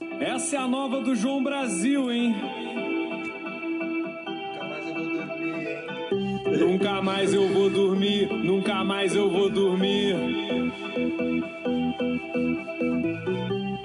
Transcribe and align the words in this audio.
Essa 0.00 0.56
é 0.56 0.58
a 0.60 0.68
nova 0.68 1.00
do 1.00 1.16
João 1.16 1.42
Brasil, 1.42 2.10
hein? 2.12 2.34
Nunca 6.60 7.02
mais 7.02 7.34
eu 7.34 7.48
vou 7.48 7.68
dormir. 7.68 8.28
Nunca 8.44 8.84
mais 8.84 9.14
eu 9.14 9.28
vou 9.28 9.50
dormir, 9.50 10.16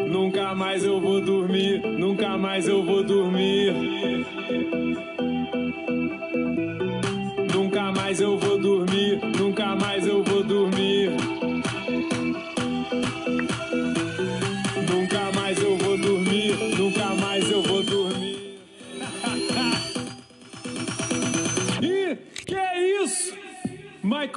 nunca 0.07 0.53
mais 0.53 0.83
eu 0.83 1.01
vou 1.01 1.19
dormir. 1.19 1.81
Nunca 1.97 2.37
mais 2.37 2.67
eu 2.67 2.83
vou 2.83 3.03
dormir. 3.03 3.73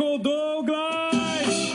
Michael 0.06 0.19
Douglas! 0.19 1.73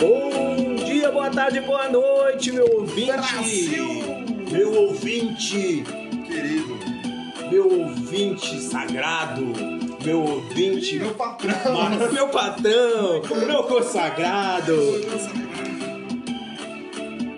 Bom 0.00 0.74
dia, 0.84 1.12
boa 1.12 1.30
tarde, 1.30 1.60
boa 1.60 1.88
noite, 1.88 2.50
meu 2.50 2.66
ouvinte. 2.80 3.06
Brasil! 3.06 3.86
Meu 4.50 4.74
ouvinte 4.74 5.84
Querido, 6.26 6.76
meu 7.48 7.82
ouvinte 7.82 8.60
sagrado, 8.60 9.46
meu 10.04 10.22
ouvinte, 10.22 10.98
meu 10.98 11.14
patrão. 11.14 12.10
Meu 12.12 12.28
patrão, 12.28 13.22
meu 13.46 13.62
consagrado. 13.62 14.74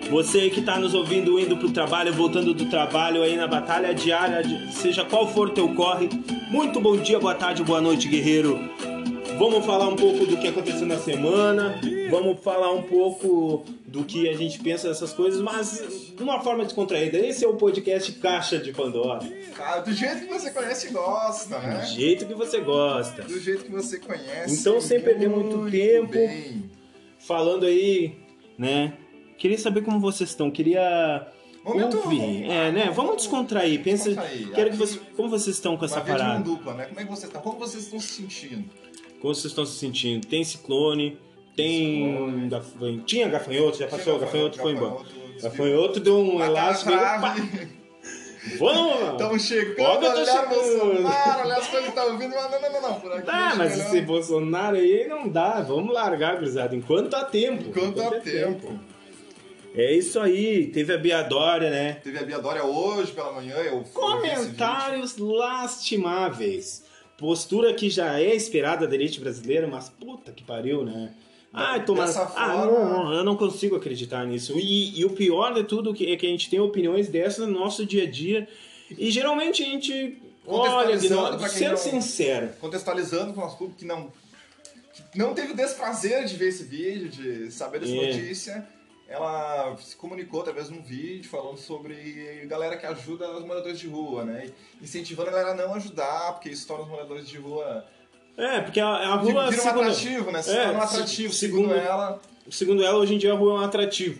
Você 0.09 0.49
que 0.49 0.59
está 0.59 0.79
nos 0.79 0.95
ouvindo 0.95 1.39
indo 1.39 1.57
pro 1.57 1.69
trabalho, 1.69 2.13
voltando 2.13 2.53
do 2.53 2.65
trabalho 2.65 3.21
aí 3.21 3.35
na 3.35 3.47
batalha 3.47 3.93
diária, 3.93 4.43
seja 4.71 5.05
qual 5.05 5.27
for 5.27 5.51
teu 5.51 5.73
corre, 5.75 6.09
muito 6.53 6.79
bom 6.79 6.95
dia, 6.95 7.19
boa 7.19 7.33
tarde, 7.33 7.63
boa 7.63 7.81
noite, 7.81 8.07
guerreiro. 8.07 8.59
Vamos 9.39 9.65
falar 9.65 9.87
um 9.89 9.95
pouco 9.95 10.23
do 10.27 10.37
que 10.37 10.47
aconteceu 10.47 10.85
na 10.85 10.99
semana, 10.99 11.81
vamos 12.11 12.39
falar 12.43 12.71
um 12.71 12.83
pouco 12.83 13.65
do 13.87 14.03
que 14.03 14.29
a 14.29 14.33
gente 14.33 14.59
pensa 14.59 14.87
dessas 14.87 15.11
coisas, 15.13 15.41
mas 15.41 16.11
de 16.15 16.21
uma 16.21 16.39
forma 16.41 16.63
descontraída. 16.63 17.17
Esse 17.17 17.43
é 17.43 17.47
o 17.47 17.55
podcast 17.55 18.11
Caixa 18.13 18.59
de 18.59 18.71
Pandora. 18.71 19.27
Cara, 19.55 19.81
do 19.81 19.91
jeito 19.91 20.19
que 20.19 20.27
você 20.27 20.51
conhece 20.51 20.87
e 20.87 20.91
gosta, 20.91 21.57
Do 21.59 21.67
né? 21.67 21.85
jeito 21.87 22.27
que 22.27 22.33
você 22.35 22.59
gosta. 22.61 23.23
Do 23.23 23.39
jeito 23.39 23.65
que 23.65 23.71
você 23.71 23.97
conhece. 23.97 24.59
Então, 24.61 24.79
sem 24.79 25.01
perder 25.01 25.29
muito 25.29 25.71
tempo, 25.71 26.11
bem. 26.13 26.69
falando 27.17 27.65
aí, 27.65 28.15
né? 28.59 28.93
Queria 29.39 29.57
saber 29.57 29.81
como 29.81 29.99
vocês 29.99 30.29
estão. 30.29 30.51
Queria 30.51 31.25
Momento- 31.63 31.97
ouvir. 31.97 32.43
É, 32.49 32.71
né? 32.71 32.91
Vamos 32.93 33.17
descontrair. 33.17 33.81
Pensa, 33.83 34.09
Descontrair. 34.09 34.47
quero 34.51 34.69
que 34.69 34.75
Aqui- 34.75 34.77
vocês, 34.77 35.01
como 35.15 35.29
vocês 35.29 35.55
estão 35.55 35.77
com 35.77 35.85
essa 35.85 36.01
parada? 36.01 36.43
dupla, 36.43 36.73
né? 36.73 36.85
Como 36.85 36.99
é 36.99 37.03
que 37.03 37.09
vocês 37.09 37.23
estão? 37.25 37.41
Como 37.41 37.57
vocês 37.59 37.83
estão 37.85 37.99
se 37.99 38.07
sentindo? 38.13 38.65
Como 39.21 39.33
vocês 39.33 39.45
estão 39.45 39.65
se 39.65 39.77
sentindo? 39.79 40.27
Tem 40.27 40.43
ciclone? 40.43 41.17
Tem 41.55 42.11
Ciclone. 42.11 42.49
gafanhoto? 42.49 43.03
Tinha 43.05 43.27
gafanhoto? 43.29 43.77
Já 43.77 43.87
passou? 43.87 44.03
Tinha 44.15 44.19
Gafanhoto 44.25 44.57
foi 44.59 44.71
embora. 44.73 45.05
Gafanhoto 45.41 45.99
deu 45.99 46.17
um 46.19 46.37
na 46.39 46.45
elástico. 46.47 46.91
Vamos! 48.59 49.11
Estamos 49.13 49.41
chegando, 49.43 50.05
Olha, 50.05 50.25
chegando. 50.25 50.49
Bolsonaro, 50.49 51.45
olhar 51.45 51.57
as 51.59 51.67
coisas 51.67 51.89
que 51.89 51.95
tá 51.95 52.03
ouvindo, 52.03 52.35
mas 52.35 52.51
não, 52.51 52.61
não, 52.61 52.71
não, 52.73 52.81
não, 52.89 52.99
por 52.99 53.11
aqui. 53.13 53.25
Tá, 53.25 53.53
mas 53.55 53.79
esse. 53.79 54.01
Bolsonaro 54.01 54.75
aí 54.75 55.07
não 55.07 55.29
dá. 55.29 55.61
Vamos 55.61 55.93
largar, 55.93 56.35
gurizada. 56.35 56.75
Enquanto 56.75 57.13
há 57.13 57.23
tempo. 57.23 57.69
Enquanto 57.69 58.01
há 58.01 58.15
é 58.15 58.19
tempo. 58.19 58.77
É 59.75 59.93
isso 59.93 60.19
aí. 60.19 60.67
Teve 60.67 60.93
a 60.93 60.97
Biadória, 60.97 61.69
né? 61.69 61.93
Teve 62.03 62.19
a 62.19 62.23
Bia 62.23 62.39
Dória 62.39 62.63
hoje 62.63 63.11
pela 63.11 63.31
manhã, 63.31 63.55
eu. 63.57 63.83
Comentários 63.93 65.17
lastimáveis. 65.17 66.83
Postura 67.17 67.73
que 67.73 67.89
já 67.89 68.19
é 68.19 68.35
esperada 68.35 68.87
da 68.87 68.95
elite 68.95 69.19
brasileira, 69.19 69.67
mas 69.67 69.89
puta 69.89 70.31
que 70.31 70.43
pariu, 70.43 70.83
né? 70.83 71.11
Ah, 71.53 71.79
tomar... 71.79 72.07
Dessa 72.07 72.23
ah 72.23 72.27
forma- 72.27 72.65
não, 72.65 73.03
não, 73.05 73.13
eu 73.13 73.23
não 73.23 73.35
consigo 73.37 73.75
acreditar 73.75 74.25
nisso. 74.25 74.53
E, 74.57 74.99
e 74.99 75.05
o 75.05 75.11
pior 75.11 75.53
de 75.53 75.63
tudo 75.63 75.93
que- 75.93 76.11
é 76.11 76.17
que 76.17 76.25
a 76.25 76.29
gente 76.29 76.49
tem 76.49 76.59
opiniões 76.59 77.07
dessas 77.09 77.47
no 77.47 77.53
nosso 77.59 77.85
dia 77.85 78.03
a 78.03 78.09
dia. 78.09 78.47
E 78.97 79.11
geralmente 79.11 79.61
a 79.61 79.65
gente 79.65 80.17
olha, 80.45 80.99
sendo 80.99 81.69
não- 81.71 81.77
sincero. 81.77 82.49
contextualizando 82.59 83.33
com 83.33 83.41
o 83.41 83.43
nosso 83.43 83.57
público 83.57 83.79
que 83.79 83.85
não, 83.85 84.11
que 85.11 85.17
não 85.17 85.33
teve 85.35 85.53
o 85.53 85.55
desprazer 85.55 86.25
de 86.25 86.35
ver 86.35 86.49
esse 86.49 86.63
vídeo, 86.63 87.07
de 87.09 87.51
saber 87.51 87.79
dessa 87.79 87.93
É. 87.93 88.13
notícia, 88.17 88.67
ela 89.13 89.75
se 89.77 89.95
comunicou 89.95 90.41
através 90.41 90.69
de 90.69 90.73
um 90.73 90.81
vídeo 90.81 91.29
falando 91.29 91.57
sobre 91.57 92.45
galera 92.47 92.75
que 92.77 92.85
ajuda 92.85 93.29
os 93.31 93.45
moradores 93.45 93.79
de 93.79 93.87
rua, 93.87 94.23
né? 94.25 94.49
Incentivando 94.81 95.29
a 95.29 95.33
galera 95.33 95.51
a 95.51 95.55
não 95.67 95.75
ajudar, 95.75 96.33
porque 96.33 96.49
isso 96.49 96.67
torna 96.67 96.83
os 96.85 96.89
moradores 96.89 97.27
de 97.27 97.37
rua. 97.37 97.85
É, 98.35 98.61
porque 98.61 98.79
a, 98.79 99.13
a 99.13 99.17
Vira 99.17 99.41
rua. 99.41 99.49
um 99.49 99.51
segundo, 99.51 99.81
atrativo, 99.81 100.31
né? 100.31 100.41
Se 100.41 100.49
É, 100.51 100.63
torna 100.65 100.79
um 100.79 100.81
atrativo, 100.81 101.33
segundo- 101.33 101.67
segundo 101.69 101.75
ela. 101.75 102.21
segundo 102.49 102.83
ela, 102.83 102.97
hoje 102.97 103.13
em 103.13 103.17
dia 103.19 103.33
a 103.33 103.35
rua 103.35 103.51
é 103.53 103.55
um 103.61 103.65
atrativo. 103.65 104.19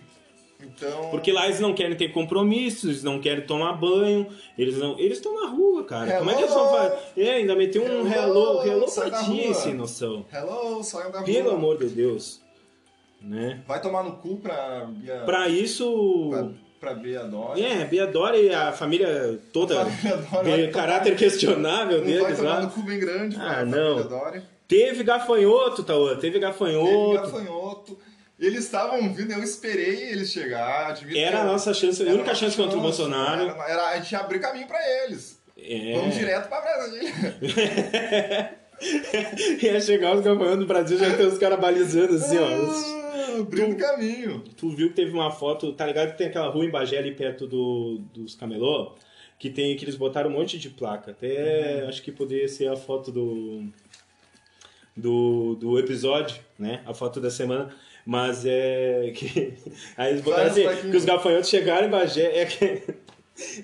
Então. 0.60 1.10
Porque 1.10 1.30
lá 1.32 1.44
eles 1.46 1.58
não 1.60 1.74
querem 1.74 1.96
ter 1.96 2.10
compromissos, 2.12 2.84
eles 2.88 3.02
não 3.02 3.20
querem 3.20 3.44
tomar 3.44 3.72
banho, 3.74 4.26
eles 4.56 4.78
não. 4.78 4.98
Eles 4.98 5.18
estão 5.18 5.34
na 5.42 5.48
rua, 5.50 5.84
cara. 5.84 6.18
Como 6.18 6.30
é 6.30 6.34
que 6.34 6.42
eles 6.42 6.54
vão 6.54 6.66
Hello! 6.74 6.78
fazer? 6.90 7.20
É, 7.20 7.30
ainda 7.34 7.54
meteu 7.56 7.82
um 7.82 8.06
Hello! 8.10 8.62
hello, 8.62 8.66
hello 8.66 8.92
pra 8.92 9.10
ti, 9.24 9.52
sem 9.52 9.74
noção. 9.74 10.24
Hello, 10.32 10.82
saiam 10.82 11.10
da 11.10 11.18
rua. 11.18 11.26
Pelo 11.26 11.50
amor 11.50 11.78
de 11.78 11.88
Deus. 11.88 12.40
Né? 13.26 13.60
Vai 13.66 13.80
tomar 13.80 14.02
no 14.02 14.16
cu 14.16 14.36
pra 14.36 14.86
Bia, 14.88 15.22
Pra 15.24 15.48
isso. 15.48 16.28
pra, 16.30 16.48
pra 16.78 16.94
Bia 16.94 17.24
Dória. 17.24 17.66
É, 17.66 17.84
Bia 17.86 18.06
Dória 18.06 18.36
e 18.38 18.54
a 18.54 18.70
família 18.72 19.40
toda. 19.52 19.80
A 19.80 20.42
vai 20.42 20.68
caráter 20.68 21.16
questionável 21.16 21.98
Não 21.98 22.04
vai 22.04 22.12
deles 22.24 22.36
tomar 22.38 22.50
lá. 22.56 22.60
no 22.62 22.70
cu 22.70 22.82
bem 22.82 22.98
grande 23.00 23.36
Ah, 23.40 23.64
não. 23.64 23.94
Bia 23.96 24.04
Dória. 24.04 24.42
Teve 24.68 25.02
gafanhoto, 25.04 25.82
Tauã, 25.82 26.10
teve 26.16 26.20
Teve 26.20 26.38
gafanhoto. 26.40 27.14
gafanhoto. 27.22 27.98
Eles 28.38 28.64
estavam 28.64 29.12
vindo, 29.14 29.32
eu 29.32 29.42
esperei 29.42 30.10
eles 30.10 30.30
chegar. 30.30 30.94
Era 31.16 31.42
a 31.42 31.44
nossa 31.44 31.72
chance, 31.72 32.02
a 32.06 32.12
única 32.12 32.34
chance 32.34 32.56
contra 32.56 32.76
o 32.76 32.80
Bolsonaro. 32.80 33.42
Era, 33.42 33.70
era 33.70 33.88
a 33.90 33.96
gente 33.96 34.14
abrir 34.16 34.40
caminho 34.40 34.66
pra 34.66 34.78
eles. 35.04 35.38
É. 35.56 35.94
Vamos 35.96 36.14
direto 36.14 36.48
pra 36.48 36.60
Brasília. 36.60 37.12
Ia 39.62 39.80
chegar 39.80 40.14
os 40.16 40.20
gafanhotos 40.22 40.58
do 40.58 40.66
Brasil, 40.66 40.98
já 40.98 41.16
tem 41.16 41.26
os 41.26 41.38
caras 41.38 41.60
balizando 41.60 42.16
assim, 42.16 42.36
ó. 42.38 43.03
Abrindo 43.40 43.76
caminho. 43.76 44.42
Tu 44.56 44.68
viu 44.70 44.88
que 44.88 44.94
teve 44.94 45.12
uma 45.12 45.30
foto, 45.30 45.72
tá 45.72 45.86
ligado 45.86 46.12
que 46.12 46.18
tem 46.18 46.26
aquela 46.28 46.48
rua 46.48 46.64
em 46.64 46.70
Bagé 46.70 46.98
ali 46.98 47.14
perto 47.14 47.46
do, 47.46 48.00
dos 48.12 48.34
camelô? 48.34 48.94
Que 49.38 49.50
tem 49.50 49.76
que 49.76 49.84
eles 49.84 49.96
botaram 49.96 50.30
um 50.30 50.32
monte 50.32 50.58
de 50.58 50.70
placa. 50.70 51.10
Até 51.10 51.82
Uhum. 51.82 51.88
acho 51.88 52.02
que 52.02 52.12
poderia 52.12 52.48
ser 52.48 52.68
a 52.68 52.76
foto 52.76 53.10
do, 53.10 53.64
do, 54.96 55.54
do 55.56 55.78
episódio, 55.78 56.36
né? 56.58 56.82
A 56.86 56.94
foto 56.94 57.20
da 57.20 57.30
semana. 57.30 57.74
Mas 58.06 58.44
é 58.46 59.12
que. 59.16 59.54
Aí 59.96 60.12
eles 60.12 60.22
botaram 60.22 60.50
assim, 60.50 60.90
que 60.90 60.96
os 60.96 61.04
gafanhotos 61.04 61.48
chegaram 61.48 61.86
em 61.86 61.90
Bagé. 61.90 62.38
É 62.40 62.44
que. 62.46 62.82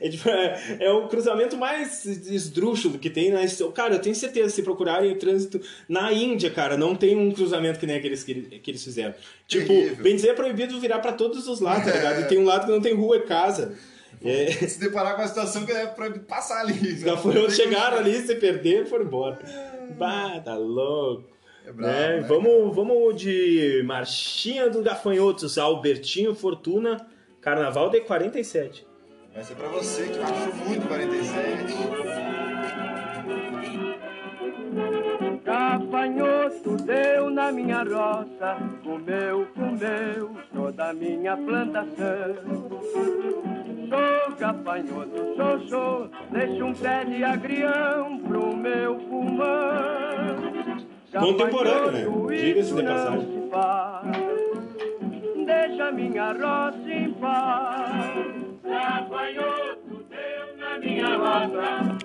É, 0.00 0.08
tipo, 0.08 0.28
é, 0.28 0.76
é 0.81 0.91
o 0.91 1.06
cruzamento 1.06 1.56
mais 1.56 2.04
esdrúxulo 2.04 2.98
que 2.98 3.08
tem 3.08 3.31
na 3.31 3.44
histó- 3.44 3.70
Cara, 3.70 3.94
eu 3.94 4.00
tenho 4.00 4.16
certeza, 4.16 4.48
se 4.50 4.62
procurarem 4.64 5.12
o 5.12 5.16
trânsito 5.16 5.60
na 5.88 6.12
Índia, 6.12 6.50
cara, 6.50 6.76
não 6.76 6.97
tem 6.97 7.16
um 7.16 7.31
cruzamento 7.31 7.78
que 7.78 7.86
nem 7.86 7.97
aqueles 7.97 8.25
que, 8.25 8.34
que 8.34 8.70
eles 8.70 8.82
fizeram. 8.82 9.14
Tipo, 9.47 9.69
Terrível. 9.69 10.03
bem 10.03 10.16
dizer, 10.16 10.28
é 10.30 10.34
proibido 10.34 10.80
virar 10.80 10.98
pra 10.98 11.12
todos 11.12 11.47
os 11.47 11.60
lados, 11.60 11.84
tá 11.84 11.91
É. 11.91 11.97
ligado? 11.98 12.20
E 12.22 12.25
tem 12.25 12.38
um 12.38 12.44
lado 12.44 12.66
que 12.66 12.72
não 12.72 12.80
tem 12.80 12.94
rua, 12.94 13.16
é 13.16 13.20
casa. 13.20 13.76
É, 14.25 14.50
Se 14.53 14.78
deparar 14.80 15.14
com 15.16 15.22
a 15.22 15.28
situação 15.28 15.64
que 15.64 15.70
é 15.72 15.86
proibido 15.86 16.25
passar 16.25 16.60
ali. 16.62 16.92
os 16.92 17.03
gafanhotos 17.04 17.54
chegaram 17.54 17.98
ali, 17.98 18.14
se 18.20 18.34
perderam, 18.34 18.86
foram 18.86 19.04
embora. 19.04 19.38
Bah, 19.97 20.41
tá 20.44 20.56
louco. 20.56 21.25
É 21.64 21.72
bravo, 21.72 21.92
né? 21.97 22.16
né, 22.20 22.26
vamos, 22.26 22.75
vamos 22.75 23.20
de 23.22 23.82
Marchinha 23.86 24.69
dos 24.69 24.82
Gafanhotos, 24.82 25.56
Albertinho 25.59 26.34
Fortuna, 26.34 27.06
Carnaval 27.41 27.89
de 27.89 28.00
47. 28.00 28.84
Vai 29.41 29.47
ser 29.47 29.54
pra 29.54 29.69
você 29.69 30.03
que 30.03 30.19
achou 30.19 30.54
muito 30.69 30.87
47. 30.87 31.75
Gafanhoto 35.42 36.77
deu 36.84 37.31
na 37.31 37.51
minha 37.51 37.83
roça, 37.83 38.59
comeu, 38.84 39.48
comeu 39.54 40.37
toda 40.53 40.91
a 40.91 40.92
minha 40.92 41.39
plantação. 41.39 42.34
Sou 43.89 44.37
gafanhoto, 44.39 45.34
sou, 45.34 45.69
sou, 45.69 46.10
deixa 46.31 46.63
um 46.63 46.75
pé 46.75 47.07
de 47.07 47.25
agrião 47.25 48.19
pro 48.19 48.54
meu 48.54 48.97
pulmão. 48.97 49.47
Contemporâneo, 51.19 52.27
né? 52.27 52.37
Diga-se 52.37 52.75
de 52.75 52.83
passagem. 52.83 53.48
Deixa 55.47 55.91
minha 55.92 56.33
roça 56.34 56.92
em 56.92 57.10
paz. 57.15 58.49
Gafanhoto 58.70 60.06
deu 60.08 60.56
na 60.56 60.78
minha 60.78 61.16
roça, 61.16 61.98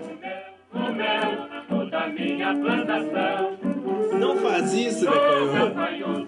comeu, 0.72 1.30
toda 1.70 1.98
a 2.00 2.08
minha 2.08 2.56
plantação. 2.56 3.58
Não 4.20 4.38
faz 4.38 4.74
isso, 4.74 5.06
gafanhoto. 5.06 6.26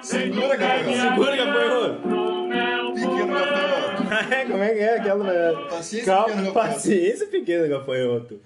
Segura, 0.00 0.56
gafanhoto. 0.56 1.08
Segura, 1.08 1.36
gafanhoto. 1.36 2.02
Pequeno 2.94 3.34
gafanhoto. 3.34 4.46
Como 4.46 4.62
é 4.62 4.74
que 4.74 4.80
é 4.80 4.96
aquela. 4.96 5.66
Paciência, 5.70 6.06
Calma, 6.06 6.28
pequeno 6.28 6.52
paciência, 6.52 7.26
pequeno 7.26 7.68
gafanhoto. 7.68 8.40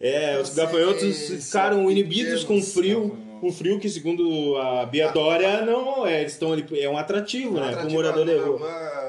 É, 0.00 0.40
os 0.40 0.52
gafanhotos 0.52 1.28
ficaram 1.44 1.88
inibidos 1.88 2.42
com 2.42 2.60
frio. 2.60 3.16
Um 3.40 3.52
frio 3.52 3.78
que, 3.78 3.88
segundo 3.88 4.56
a 4.56 4.86
Bia 4.86 5.12
Dória, 5.12 5.60
não 5.60 6.04
é. 6.04 6.22
Eles 6.22 6.32
estão 6.32 6.52
ali. 6.52 6.64
É 6.80 6.88
um 6.88 6.96
atrativo, 6.98 7.60
né? 7.60 7.72
Para 7.72 7.86
o 7.86 7.92
morador 7.92 8.26
de 8.26 8.36
rua. 8.36 8.58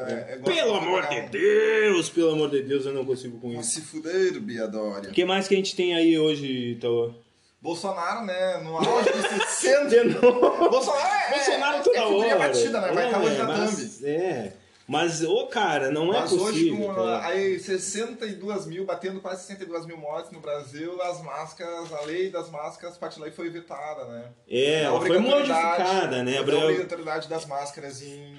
É, 0.07 0.33
é 0.33 0.37
Pelo 0.37 0.75
amor 0.75 1.07
de 1.07 1.21
Deus, 1.21 2.09
pelo 2.09 2.31
amor 2.31 2.49
de 2.49 2.61
Deus, 2.63 2.85
eu 2.85 2.93
não 2.93 3.05
consigo 3.05 3.39
com 3.39 3.51
isso. 3.53 3.71
Se 3.71 3.81
fuder, 3.81 4.39
Bia 4.39 4.67
Dória. 4.67 5.09
O 5.09 5.13
que 5.13 5.25
mais 5.25 5.47
que 5.47 5.53
a 5.53 5.57
gente 5.57 5.75
tem 5.75 5.95
aí 5.95 6.17
hoje, 6.17 6.77
Tauã? 6.81 7.13
Bolsonaro, 7.61 8.25
né? 8.25 8.57
No 8.63 8.77
auge 8.77 9.09
dos 9.11 9.25
60. 9.57 9.89
De 9.89 10.03
novo. 10.03 10.69
Bolsonaro 10.69 11.13
é. 11.15 11.29
Bolsonaro 11.35 11.77
é, 11.77 11.81
toda 11.81 11.97
é 11.97 12.03
hora. 12.05 12.37
batida, 12.37 12.81
né? 12.81 12.91
Vai 12.91 13.05
estar 13.07 13.19
hoje 13.21 13.37
na 13.37 13.43
mas, 13.45 13.75
thumb. 13.99 14.07
é. 14.09 14.53
Mas, 14.87 15.23
ô 15.23 15.47
cara, 15.47 15.89
não 15.89 16.13
é 16.13 16.19
Mas 16.19 16.31
hoje, 16.31 16.69
possível. 16.69 16.77
com 16.89 16.93
cara. 16.93 17.25
aí 17.25 17.59
62 17.59 18.67
mil, 18.67 18.85
batendo 18.85 19.19
quase 19.19 19.41
62 19.47 19.87
mil 19.87 19.97
mortes 19.97 20.31
no 20.31 20.39
Brasil, 20.39 21.01
as 21.01 21.23
máscaras, 21.23 21.91
a 21.91 22.01
lei 22.01 22.29
das 22.29 22.51
máscaras, 22.51 22.95
parte 22.95 23.19
lei 23.19 23.31
foi 23.31 23.49
vetada, 23.49 24.05
né? 24.05 24.25
É, 24.47 24.83
ela 24.83 25.01
foi 25.01 25.17
modificada, 25.17 26.21
né? 26.21 26.37
Abriu- 26.37 26.59
obrigatoriedade 26.61 27.27
das 27.27 27.47
máscaras 27.47 28.03
em 28.03 28.35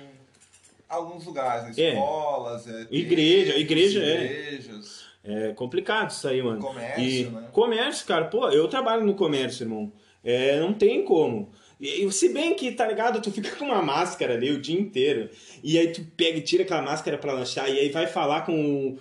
alguns 0.89 1.25
lugares, 1.25 1.77
né? 1.77 1.83
É. 1.83 1.93
escolas, 1.93 2.67
é, 2.67 2.87
Igreja, 2.91 3.57
igreja, 3.57 4.03
é. 4.03 4.25
igrejas. 4.25 5.05
É 5.25 5.53
complicado 5.53 6.11
isso 6.11 6.29
aí, 6.29 6.41
mano. 6.41 6.61
Comércio, 6.61 7.03
e 7.03 7.25
né? 7.25 7.49
Comércio, 7.53 8.07
cara, 8.07 8.27
pô, 8.27 8.49
eu 8.49 8.69
trabalho 8.69 9.05
no 9.05 9.15
comércio, 9.15 9.65
irmão. 9.65 9.93
É, 10.23 10.59
não 10.61 10.73
tem 10.73 11.05
como. 11.05 11.51
E, 11.81 12.11
se 12.13 12.33
bem 12.33 12.55
que, 12.55 12.73
tá 12.73 12.87
ligado, 12.87 13.21
tu 13.21 13.31
fica 13.31 13.51
com 13.57 13.65
uma 13.65 13.83
máscara 13.83 14.35
ali 14.35 14.51
o 14.51 14.61
dia 14.61 14.79
inteiro. 14.79 15.29
E 15.63 15.79
aí 15.79 15.93
tu 15.93 16.05
pega 16.17 16.39
e 16.39 16.43
tira 16.43 16.63
aquela 16.63 16.83
máscara 16.83 17.19
pra 17.19 17.33
lanchar 17.33 17.69
e 17.69 17.79
aí 17.79 17.89
vai 17.91 18.07
falar 18.07 18.43
com. 18.47 18.97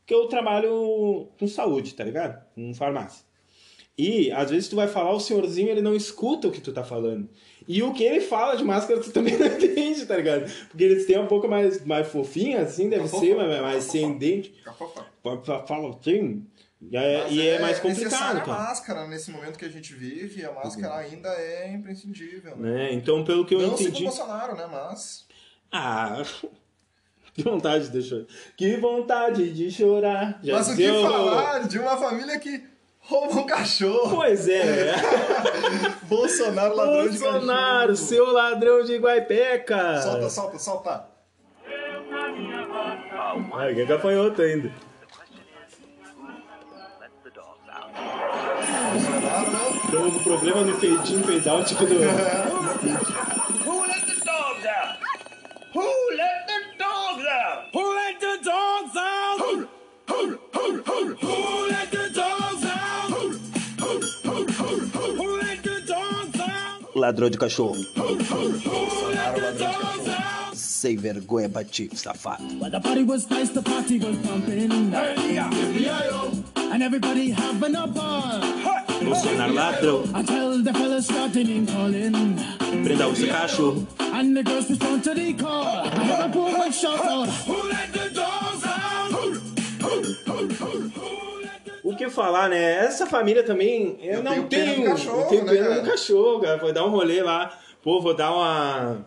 Porque 0.00 0.14
eu 0.14 0.26
trabalho 0.26 1.28
com 1.38 1.46
saúde, 1.46 1.94
tá 1.94 2.02
ligado? 2.02 2.44
Com 2.54 2.74
farmácia. 2.74 3.24
E 4.00 4.32
às 4.32 4.50
vezes 4.50 4.66
tu 4.66 4.76
vai 4.76 4.88
falar, 4.88 5.12
o 5.12 5.20
senhorzinho 5.20 5.68
ele 5.68 5.82
não 5.82 5.94
escuta 5.94 6.48
o 6.48 6.50
que 6.50 6.60
tu 6.62 6.72
tá 6.72 6.82
falando. 6.82 7.28
E 7.68 7.82
o 7.82 7.92
que 7.92 8.02
ele 8.02 8.22
fala 8.22 8.56
de 8.56 8.64
máscara 8.64 8.98
tu 8.98 9.12
também 9.12 9.36
não 9.36 9.46
entende, 9.46 10.06
tá 10.06 10.16
ligado? 10.16 10.50
Porque 10.68 10.84
eles 10.84 11.04
têm 11.06 11.18
um 11.18 11.26
pouco 11.26 11.46
mais, 11.46 11.84
mais 11.84 12.08
fofinho, 12.08 12.58
assim, 12.58 12.88
deve 12.88 13.06
Fofa, 13.06 13.20
ser, 13.26 13.36
mas 13.36 13.60
mais, 13.60 13.84
sem 13.84 14.16
dente. 14.16 14.54
Fala 15.66 15.90
assim. 15.90 16.46
E 16.80 16.96
é, 16.96 17.30
e 17.30 17.46
é 17.46 17.58
mais 17.60 17.78
complicado, 17.78 18.04
necessária 18.04 18.40
a 18.40 18.44
cara. 18.44 18.58
máscara 18.58 19.06
nesse 19.06 19.30
momento 19.30 19.58
que 19.58 19.66
a 19.66 19.68
gente 19.68 19.92
vive, 19.92 20.42
a 20.46 20.52
máscara 20.52 20.96
ainda 20.96 21.28
é 21.28 21.70
imprescindível. 21.70 22.56
Né? 22.56 22.72
Né? 22.72 22.94
Então, 22.94 23.22
pelo 23.22 23.44
que 23.44 23.54
eu 23.54 23.60
Não 23.60 23.74
entendi. 23.74 24.04
Bolsonaro, 24.04 24.56
né? 24.56 24.66
Mas. 24.66 25.26
Ah. 25.70 26.22
Que 27.32 27.44
vontade 27.44 27.90
de 27.90 28.02
chorar. 28.02 28.26
Que 28.56 28.76
vontade 28.76 29.52
de 29.52 29.70
chorar. 29.70 30.40
Já 30.42 30.54
Mas 30.54 30.68
o 30.68 30.76
que 30.76 30.88
falar 30.88 31.68
de 31.68 31.78
uma 31.78 31.96
família 31.96 32.38
que 32.40 32.69
rouba 33.10 33.40
um 33.40 33.44
cachorro? 33.44 34.16
Pois 34.16 34.48
é. 34.48 34.94
Bolsonaro, 36.08 36.76
ladrão 36.76 37.08
de 37.08 37.18
Bolsonaro, 37.18 37.88
cachorro. 37.88 38.08
seu 38.08 38.32
ladrão 38.32 38.84
de 38.84 38.96
Guaipeca. 38.98 40.00
Solta, 40.00 40.30
solta, 40.30 40.58
solta. 40.58 41.10
Ai, 43.54 43.74
que 43.74 43.84
gafanhoto 43.84 44.42
ainda. 44.42 44.72
Bolsonaro? 48.92 49.80
Estamos 49.84 50.14
com 50.14 50.22
problema 50.22 50.60
no 50.62 50.78
fade 50.78 51.14
in, 51.14 51.22
fade 51.24 51.48
out 51.48 51.74
do... 51.74 51.84
Who 53.64 53.86
let 53.86 54.06
the 54.06 54.24
dogs 54.24 54.66
out? 54.66 54.98
Who 55.74 55.86
let 56.16 56.46
the 56.46 56.60
dogs 56.78 57.26
out? 57.26 57.64
Who 57.72 57.94
let 57.94 58.20
the 58.20 58.38
dogs 58.44 58.96
out? 58.96 59.38
Who, 59.40 59.68
who, 60.08 60.38
who, 60.52 60.82
who, 60.82 61.14
who 61.14 61.69
Ladrão 67.00 67.30
de 67.30 67.38
cachorro. 67.38 67.76
Bolsonaro, 67.96 69.40
ladrão 69.40 69.52
de 69.56 69.64
cachorro. 69.64 70.54
Sem 70.54 70.96
vergonha, 70.98 71.48
Patife, 71.48 71.96
safado. 71.96 72.44
Well, 72.60 72.70
the 72.70 72.78
party 72.78 73.04
was 73.04 73.26
nice, 73.30 73.48
the 73.48 73.62
party 73.62 73.98
was 73.98 74.18
pumping. 74.18 74.70
And 76.56 76.82
everybody 76.82 77.30
having 77.30 77.74
a 77.74 77.86
ball. 77.86 78.40
Bolsonaro 79.02 79.54
ladrão. 79.54 80.04
Until 80.14 80.62
the 80.62 80.74
fellas 80.74 81.06
started 81.06 81.48
name 81.48 81.66
calling. 81.66 82.36
Prenda 82.84 83.08
o 83.08 83.16
seu 83.16 83.28
cachorro. 83.28 83.86
And 84.12 84.36
the 84.36 84.42
girls 84.42 84.68
respond 84.68 85.02
to 85.04 85.14
the 85.14 85.32
call. 85.32 85.64
I 85.64 85.88
heard 86.04 86.26
a 86.26 86.28
poor 86.28 86.52
one 86.58 86.70
shout 86.70 87.02
out. 87.06 87.28
Que 92.06 92.10
falar, 92.10 92.48
né? 92.48 92.84
Essa 92.84 93.06
família 93.06 93.42
também. 93.42 93.98
Eu, 94.02 94.14
Eu 94.14 94.22
não 94.22 94.46
tenho 94.48 94.74
tenho. 94.74 94.84
cachorro, 94.90 95.20
eu 95.22 95.26
tenho 95.28 95.44
né, 95.44 95.52
pena 95.52 95.80
do 95.80 95.90
cachorro, 95.90 96.40
cara. 96.40 96.56
Vou 96.58 96.72
dar 96.72 96.84
um 96.84 96.90
rolê 96.90 97.22
lá. 97.22 97.58
Pô, 97.82 98.00
vou 98.00 98.14
dar 98.14 98.32
uma. 98.32 99.06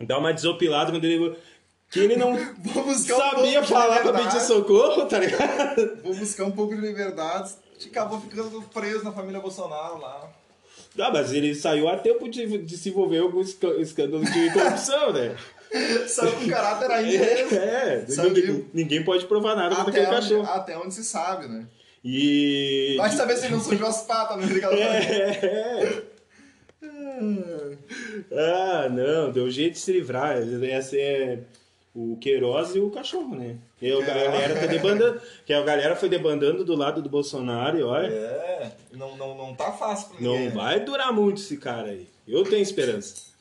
Dar 0.00 0.18
uma 0.18 0.32
desopilada 0.32 0.90
quando 0.90 1.04
ele. 1.04 1.36
Que 1.90 2.00
ele 2.00 2.16
não 2.16 2.32
um 2.34 2.94
sabia 2.94 3.60
de 3.62 3.68
falar 3.68 4.00
pra 4.02 4.12
pedir 4.12 4.40
socorro, 4.40 5.06
tá 5.06 5.18
ligado? 5.18 6.00
Vou 6.02 6.14
buscar 6.14 6.44
um 6.44 6.50
pouco 6.50 6.74
de 6.74 6.80
liberdade. 6.80 7.52
Acabou 7.86 8.20
ficando 8.20 8.62
preso 8.72 9.04
na 9.04 9.12
família 9.12 9.40
Bolsonaro 9.40 9.98
lá. 10.00 10.28
Ah, 10.98 11.10
mas 11.12 11.32
ele 11.32 11.54
saiu 11.54 11.88
a 11.88 11.96
tempo 11.96 12.28
de, 12.28 12.58
de 12.58 12.76
se 12.76 12.88
envolver 12.88 13.16
em 13.16 13.20
algum 13.20 13.40
esca- 13.40 13.74
escândalo 13.80 14.24
de 14.24 14.50
corrupção, 14.52 15.12
né? 15.12 15.36
Saiu 16.06 16.32
com 16.32 16.48
caráter 16.48 16.90
ainda. 16.90 17.24
É, 17.54 18.04
Saiu. 18.06 18.30
ninguém, 18.32 18.70
ninguém 18.72 19.04
pode 19.04 19.26
provar 19.26 19.56
nada 19.56 19.74
contra 19.74 19.90
Até 19.90 20.02
aquele 20.02 20.16
onde, 20.16 20.28
cachorro. 20.28 20.48
até 20.56 20.78
onde 20.78 20.94
se 20.94 21.02
sabe, 21.04 21.48
né? 21.48 21.66
E. 22.04 22.94
Vai 22.98 23.10
saber 23.10 23.36
se 23.36 23.46
ele 23.46 23.54
não 23.54 23.62
sujou 23.62 23.86
as 23.88 24.02
patas 24.02 24.36
no 24.36 24.46
brigador. 24.46 24.78
É. 24.78 26.02
Ah, 28.32 28.88
não, 28.90 29.30
deu 29.30 29.50
jeito 29.50 29.74
de 29.74 29.78
se 29.78 29.92
livrar. 29.92 30.36
Essa 30.64 30.96
é 30.96 31.38
o 31.94 32.16
Queiroz 32.20 32.74
e 32.74 32.80
o 32.80 32.90
cachorro, 32.90 33.34
né? 33.36 33.56
E 33.80 33.90
a 33.90 34.00
galera 34.00 34.60
tá 34.60 34.66
debandando, 34.66 35.20
que 35.46 35.52
a 35.52 35.62
galera 35.62 35.96
foi 35.96 36.08
debandando 36.08 36.64
do 36.64 36.74
lado 36.74 37.00
do 37.00 37.08
Bolsonaro 37.08 37.78
e 37.78 37.82
olha, 37.82 38.08
É, 38.08 38.72
não, 38.92 39.16
não, 39.16 39.34
não 39.36 39.54
tá 39.54 39.72
fácil 39.72 40.08
pra 40.10 40.20
não 40.20 40.32
ninguém. 40.32 40.48
né? 40.48 40.54
vai 40.54 40.80
durar 40.80 41.12
muito 41.12 41.40
esse 41.40 41.56
cara 41.56 41.88
aí. 41.88 42.06
Eu 42.26 42.44
tenho 42.44 42.62
esperança. 42.62 43.33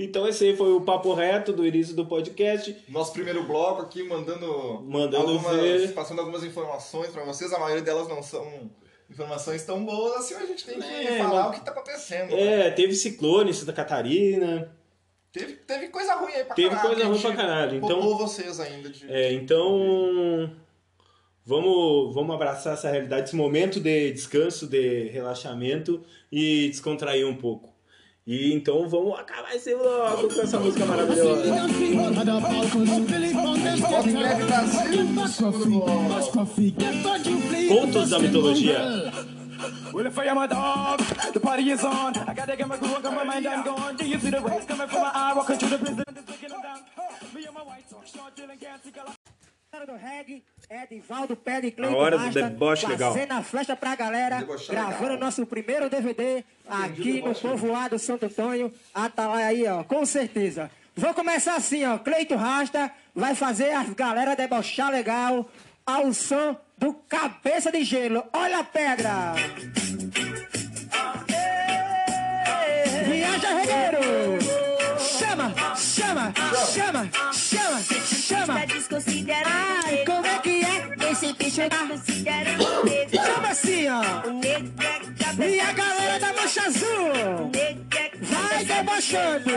Então 0.00 0.28
esse 0.28 0.44
aí 0.44 0.56
foi 0.56 0.72
o 0.72 0.80
papo 0.80 1.12
reto 1.12 1.52
do 1.52 1.66
início 1.66 1.94
do 1.96 2.06
podcast. 2.06 2.76
Nosso 2.88 3.12
primeiro 3.12 3.42
bloco 3.42 3.82
aqui, 3.82 4.04
mandando, 4.04 4.80
Mandando 4.86 5.32
algumas, 5.32 5.56
ver. 5.60 5.92
passando 5.92 6.20
algumas 6.20 6.44
informações 6.44 7.10
pra 7.10 7.24
vocês. 7.24 7.52
A 7.52 7.58
maioria 7.58 7.82
delas 7.82 8.06
não 8.08 8.22
são 8.22 8.70
informações 9.10 9.64
tão 9.64 9.84
boas 9.84 10.16
assim. 10.18 10.34
A 10.34 10.46
gente 10.46 10.64
tem 10.64 10.78
que 10.78 10.86
É, 10.86 11.18
falar 11.18 11.48
mas- 11.48 11.56
o 11.56 11.58
que 11.58 11.64
tá 11.66 11.72
acontecendo. 11.72 12.30
né? 12.30 12.66
É, 12.68 12.70
teve 12.70 12.94
ciclone 12.94 13.50
em 13.50 13.52
Santa 13.52 13.72
Catarina. 13.72 14.70
Teve, 15.32 15.54
teve 15.54 15.88
coisa 15.88 16.14
ruim 16.14 16.32
aí 16.32 16.44
pra 16.44 16.54
Teve 16.54 16.68
caralho. 16.70 16.86
coisa 16.88 17.00
que 17.00 17.06
a 17.06 17.10
ruim 17.10 17.20
pra 17.20 17.36
caralho, 17.36 17.76
então- 17.76 18.16
vocês 18.18 18.60
ainda. 18.60 18.88
De, 18.88 19.12
É, 19.12 19.32
então 19.32 20.48
vamos, 21.44 22.14
vamos 22.14 22.34
abraçar 22.34 22.74
essa 22.74 22.88
realidade, 22.90 23.26
esse 23.28 23.36
momento 23.36 23.80
de 23.80 24.12
descanso, 24.12 24.66
de 24.66 25.08
relaxamento 25.08 26.02
e 26.30 26.68
descontrair 26.68 27.26
um 27.26 27.34
pouco. 27.36 27.76
E 28.30 28.52
então 28.52 28.86
vamos 28.86 29.18
acabar 29.18 29.56
esse 29.56 29.74
vlog 29.74 30.34
com 30.34 30.42
essa 30.42 30.60
música 30.60 30.84
maravilhosa. 30.84 31.50
Contos 37.70 38.10
da 38.10 38.18
mitologia. 38.18 38.78
Well, 39.94 40.06
if 40.06 40.18
I 40.18 40.28
am 40.28 40.38
a 40.38 40.46
dog, 40.46 41.02
the 41.32 41.40
party 41.40 41.70
is 41.70 41.82
on. 41.82 42.12
I 42.28 42.34
gotta 42.34 42.54
get 42.54 42.68
my 42.68 42.76
groove 42.76 42.96
on, 42.96 43.02
got 43.02 43.14
my 43.14 43.24
mind, 43.24 43.46
I'm 43.46 43.64
gone. 43.64 43.96
Do 43.96 44.06
you 44.06 44.20
see 44.20 44.30
the 44.30 44.42
waves 44.42 44.66
coming 44.66 44.88
from 44.88 45.00
my 45.00 45.10
eye? 45.14 45.32
Walking 45.34 45.56
through 45.56 45.70
the 45.70 45.78
prison, 45.78 46.04
taking 46.26 46.50
them 46.50 46.60
down. 46.62 46.80
Me 47.34 47.46
and 47.46 47.54
my 47.54 47.62
white 47.62 47.88
talk, 47.88 48.06
short, 48.06 48.36
chilling, 48.36 48.58
can't 48.58 48.84
see 48.84 48.90
color. 48.90 49.14
do 49.86 49.92
reggae 49.94 50.42
é 50.70 50.86
Divaldo 50.86 51.34
Pé 51.34 51.62
de 51.62 51.74
A 51.82 51.88
hora 51.88 52.18
do 52.18 52.24
Rasta, 52.24 52.42
deboche 52.42 52.86
legal. 52.86 53.12
Fazendo 53.12 53.32
a 53.32 53.42
flecha 53.42 53.74
pra 53.74 53.96
galera, 53.96 54.38
Debochar 54.40 54.74
gravando 54.76 55.02
legal. 55.04 55.18
nosso 55.18 55.46
primeiro 55.46 55.88
DVD 55.88 56.44
aqui 56.68 57.22
no 57.22 57.34
povoado 57.34 57.98
Santo 57.98 58.26
Antônio. 58.26 58.72
Atalaia 58.92 59.46
aí, 59.46 59.66
ó, 59.66 59.82
com 59.82 60.04
certeza. 60.04 60.70
Vou 60.94 61.14
começar 61.14 61.54
assim, 61.54 61.86
ó. 61.86 61.96
Cleito 61.96 62.34
Rasta 62.34 62.90
vai 63.14 63.34
fazer 63.34 63.70
as 63.72 63.88
galera 63.94 64.36
debochar 64.36 64.90
legal 64.90 65.48
ao 65.86 66.12
som 66.12 66.54
do 66.76 66.92
Cabeça 66.92 67.72
de 67.72 67.82
Gelo. 67.82 68.22
Olha 68.32 68.58
a 68.58 68.64
pedra! 68.64 69.32
Viaja, 73.06 73.54
regueiro! 73.54 74.58
Chama, 74.98 75.54
chama, 75.76 76.34
chama, 76.66 77.10
chama, 77.32 77.82
chama! 78.02 78.54
Tá 78.60 78.66
Ai, 79.46 80.04
como 80.04 80.26
é 80.26 80.38
que 80.40 80.57
bicho 81.58 81.62
é 81.62 81.88
considerando 81.88 82.64
o 82.64 82.84
negro 82.84 83.16
Chama 83.16 83.48
assim, 83.48 83.88
ó! 83.88 84.28
O 84.28 84.32
negro 84.34 84.72
é 85.40 85.48
E 85.48 85.60
a 85.60 85.72
galera 85.72 86.18
da 86.20 86.32
Mancha 86.32 86.62
Azul! 86.62 86.88
O 86.88 87.50
negro 87.50 87.98
é 87.98 88.10
Vai 88.20 88.64
debochando. 88.64 89.50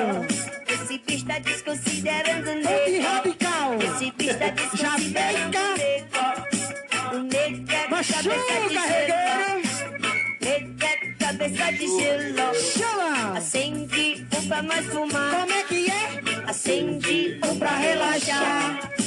Esse 0.68 0.98
bicho 1.00 1.26
tá 1.26 1.40
desconsiderando 1.40 2.50
o 2.50 2.54
Ô, 2.54 2.86
que 2.86 2.92
nego. 2.92 3.04
radical. 3.04 3.78
Esse 3.82 4.12
bicho 4.12 4.38
tá 4.38 4.50
desconsiderando 4.50 5.58
o 5.58 5.78
nego. 5.78 6.12
O 7.12 7.20
nego 7.20 7.72
é 7.72 7.88
cabeça 7.88 8.22
de 8.22 8.30
gelo. 8.30 8.88
regueiro. 8.88 9.62
Nego 10.42 10.84
é 10.84 11.14
cabeça 11.20 11.72
de 11.74 11.88
gelo. 11.88 12.56
Chama. 12.56 13.38
Acende 13.38 14.28
um 14.38 14.48
pra 14.48 14.62
nós 14.62 14.86
fumar. 14.86 15.32
Como 15.32 15.52
é 15.54 15.64
que 15.64 15.92
é? 15.92 16.50
Acende 16.50 17.40
um 17.44 17.60
pra 17.60 17.78
relaxar. 17.78 19.01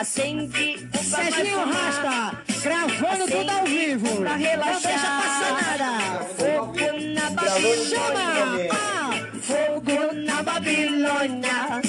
Acende 0.00 0.88
nós 0.94 1.04
Serginho. 1.04 1.58
Rasta, 1.70 2.42
gravando 2.62 3.26
tudo 3.30 3.50
ao 3.50 3.64
vivo. 3.66 4.16
Pra 4.16 4.30
Não 4.30 4.38
relaxar. 4.38 4.92
deixa 4.92 5.06
passar 5.20 5.78
nada. 5.78 6.24
Fogo 6.38 6.78
na. 7.14 7.30
Babilônia. 7.30 8.70
Ah, 8.72 9.10
Fogo 9.42 10.14
na 10.14 10.42
Babilônia. 10.42 11.82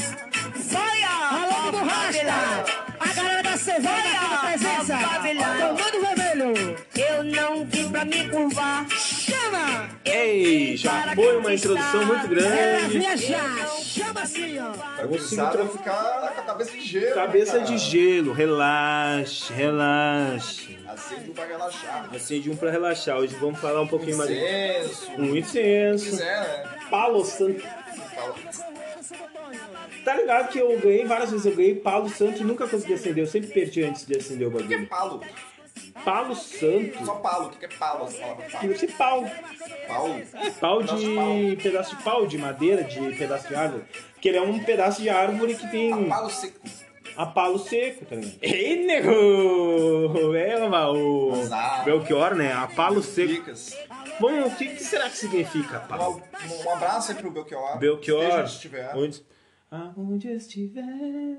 Fire! 0.56 1.06
Alô 1.32 1.72
do 1.72 1.78
Rasta. 1.86 2.66
A 3.00 3.14
galera 3.14 3.44
da 3.44 3.58
Cevada 3.58 3.98
aqui 3.98 4.30
na 4.30 4.38
presença. 4.40 4.98
Comando 4.98 6.02
vermelho. 6.02 6.21
Eu 6.46 7.24
não 7.24 7.66
vim 7.66 7.90
pra 7.92 8.04
me 8.06 8.28
curvar. 8.30 8.88
Chama. 8.90 9.90
Ei, 10.06 10.76
já 10.76 11.14
foi 11.14 11.38
uma 11.38 11.54
introdução 11.54 12.06
muito 12.06 12.26
É 12.26 12.28
grande. 12.28 13.00
viajar. 13.00 13.68
Chama 13.84 14.22
assim, 14.22 14.58
ó. 14.60 14.72
Vai 14.72 15.08
consigo 15.08 15.50
tra- 15.52 15.66
ficar 15.68 15.94
com 16.34 16.42
a 16.42 16.44
cabeça 16.44 16.72
de 16.72 16.82
gelo. 16.82 17.14
Cabeça 17.16 17.58
né, 17.60 17.64
de 17.66 17.78
gelo, 17.78 18.34
relaxe, 18.34 19.54
relaxe. 19.54 20.80
Acende 20.88 21.32
pra 21.32 21.46
relaxar. 21.46 22.10
Acende 22.14 22.50
um 22.50 22.56
pra 22.56 22.72
relaxar. 22.72 23.18
Hoje 23.18 23.36
vamos 23.36 23.60
falar 23.60 23.82
um 23.82 23.88
pouquinho 23.88 24.18
mais. 24.18 24.30
Incenso. 24.30 25.12
Um 25.18 25.32
Se 25.34 25.40
incenso. 25.40 26.06
quiser, 26.06 26.42
né? 26.42 26.70
Palo 26.90 27.24
Santo. 27.24 27.62
Fala. 28.16 28.36
Tá 30.04 30.16
ligado 30.16 30.50
que 30.50 30.58
eu 30.60 30.80
ganhei 30.80 31.06
várias 31.06 31.30
vezes, 31.30 31.46
eu 31.46 31.56
ganhei 31.56 31.76
Palo 31.76 32.10
Santo 32.10 32.42
e 32.42 32.44
nunca 32.44 32.68
consegui 32.68 32.94
acender. 32.94 33.24
Eu 33.24 33.28
sempre 33.28 33.50
perdi 33.52 33.84
antes 33.84 34.06
de 34.06 34.18
acender 34.18 34.48
o 34.48 34.52
O 34.52 34.58
que 34.58 34.64
é 34.74 34.78
bagulho. 34.78 34.88
palo? 34.88 35.22
Palo 36.04 36.36
Santo. 36.36 37.06
Só 37.06 37.16
palo. 37.16 37.48
O 37.48 37.50
que 37.52 37.66
é 37.66 37.70
palo? 37.70 38.06
Essa 38.08 38.18
palavra 38.20 38.46
palo. 38.50 38.62
Deve 38.68 38.80
ser 38.80 38.92
pau. 38.94 39.26
Pau? 39.88 40.22
Pau 40.60 40.84
de 40.84 40.96
de. 41.00 41.16
pau. 41.16 41.64
pedaço 41.64 41.96
de 41.96 42.04
pau, 42.04 42.28
de 42.28 42.38
madeira, 42.38 42.84
de 42.84 43.00
pedaço 43.16 43.48
de 43.48 43.56
árvore. 43.56 43.84
Que 44.20 44.30
ele 44.30 44.38
é 44.38 44.42
um 44.42 44.60
pedaço 44.64 45.02
de 45.02 45.10
árvore 45.10 45.56
que 45.56 45.68
tem 45.70 46.08
Palo 46.08 46.30
seco. 46.30 46.60
a 47.18 47.26
palo 47.26 47.58
seco, 47.60 48.06
ligado? 48.16 48.38
Ei, 48.42 48.86
nego! 48.86 50.36
É, 50.36 50.58
o 50.92 51.34
Azar. 51.42 51.84
Belchior, 51.86 52.36
né? 52.36 52.52
A 52.54 52.68
palo 52.68 53.02
seco. 53.02 53.28
Dicas. 53.34 53.76
Bom, 54.20 54.42
o 54.48 54.56
que, 54.56 54.68
que 54.68 54.84
será 54.84 55.10
que 55.10 55.18
significa 55.18 55.80
palo? 55.80 56.22
Um, 56.50 56.66
um 56.68 56.72
abraço 56.74 57.12
aí 57.12 57.18
pro 57.18 57.32
Belchior. 57.32 57.78
Belchior, 57.80 58.40
onde 58.40 58.50
estiver. 58.50 58.96
onde, 58.96 59.26
aonde 59.72 60.28
estiver, 60.32 61.38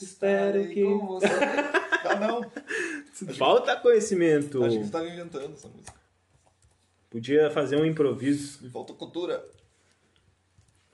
espero 0.00 0.68
que... 0.68 0.82
com 0.82 1.06
você. 1.06 1.26
Ah, 2.04 2.14
não. 2.14 2.40
Falta 3.34 3.76
conhecimento. 3.76 4.64
Acho 4.64 4.78
que 4.78 4.84
você 4.84 4.92
tá 4.92 5.04
inventando 5.04 5.52
essa 5.52 5.68
música. 5.68 5.98
Podia 7.10 7.50
fazer 7.50 7.76
um 7.76 7.84
improviso. 7.84 8.62
Me 8.62 8.70
falta 8.70 8.94
cultura. 8.94 9.44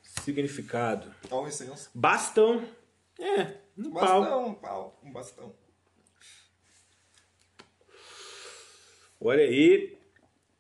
Significado. 0.02 1.14
Dá 1.28 1.36
um 1.38 1.46
incenso. 1.46 1.90
Bastão. 1.94 2.64
É, 3.18 3.58
um 3.76 3.92
pau. 3.92 4.20
Bastão, 4.20 4.46
um 4.46 4.54
pau. 4.54 5.00
Um 5.04 5.12
bastão. 5.12 5.54
Olha 9.20 9.44
aí. 9.44 9.98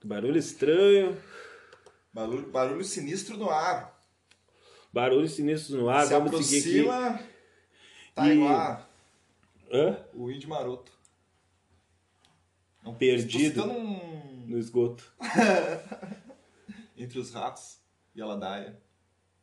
Barulho 0.04 0.38
estranho. 0.38 1.20
Barulho, 2.12 2.50
barulho 2.50 2.84
sinistro 2.84 3.36
no 3.36 3.48
ar. 3.48 4.04
Barulho 4.92 5.28
sinistro 5.28 5.78
no 5.78 5.88
ar. 5.88 6.06
Se 6.06 6.12
Vamos 6.12 6.46
seguir 6.46 6.88
aqui. 6.88 7.33
Tá 8.14 8.28
E- 8.28 8.34
igual 8.36 8.86
Hã? 9.72 10.04
o 10.14 10.30
índio 10.30 10.48
maroto. 10.48 10.92
Não, 12.82 12.94
Perdido. 12.94 13.38
Citando 13.62 13.72
um... 13.72 14.46
No 14.46 14.58
esgoto. 14.58 15.12
Entre 16.96 17.18
os 17.18 17.32
ratos 17.32 17.78
e 18.14 18.20
a 18.20 18.26
ladaia. 18.26 18.78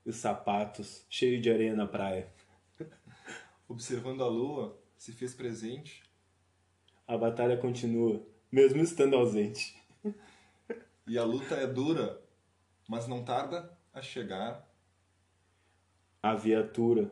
Os 0.05 0.15
sapatos. 0.15 1.05
Cheio 1.09 1.41
de 1.41 1.51
areia 1.51 1.75
na 1.75 1.87
praia. 1.87 2.31
Observando 3.67 4.23
a 4.23 4.27
lua, 4.27 4.79
se 4.95 5.11
fez 5.11 5.33
presente. 5.33 6.03
A 7.07 7.17
batalha 7.17 7.57
continua. 7.57 8.25
Mesmo 8.51 8.81
estando 8.81 9.15
ausente. 9.15 9.75
E 11.07 11.17
a 11.17 11.23
luta 11.23 11.55
é 11.55 11.65
dura, 11.67 12.21
mas 12.87 13.07
não 13.07 13.23
tarda 13.23 13.75
a 13.93 14.01
chegar. 14.01 14.65
a 16.23 16.35
viatura 16.35 17.11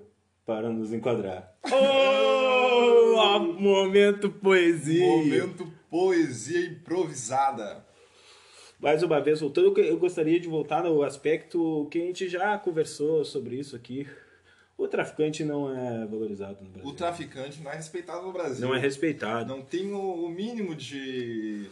para 0.49 0.67
nos 0.67 0.91
enquadrar. 0.91 1.53
Oh, 1.71 3.39
momento 3.39 4.31
poesia. 4.31 5.05
Momento 5.05 5.71
poesia 5.91 6.65
improvisada. 6.65 7.85
Mais 8.79 9.03
uma 9.03 9.21
vez, 9.21 9.41
voltando, 9.41 9.79
eu 9.79 9.99
gostaria 9.99 10.39
de 10.39 10.47
voltar 10.47 10.87
ao 10.87 11.03
aspecto 11.03 11.87
que 11.91 12.01
a 12.01 12.05
gente 12.05 12.27
já 12.27 12.57
conversou 12.57 13.23
sobre 13.23 13.57
isso 13.57 13.75
aqui. 13.75 14.07
O 14.75 14.87
traficante 14.87 15.43
não 15.43 15.71
é 15.71 16.07
valorizado 16.07 16.63
no 16.63 16.69
Brasil. 16.71 16.89
O 16.89 16.93
traficante 16.95 17.61
não 17.61 17.69
é 17.69 17.75
respeitado 17.75 18.25
no 18.25 18.33
Brasil. 18.33 18.67
Não 18.67 18.73
é 18.73 18.79
respeitado. 18.79 19.55
Não 19.55 19.61
tem 19.61 19.93
o 19.93 19.99
o 20.25 20.29
mínimo 20.29 20.73
de 20.73 21.67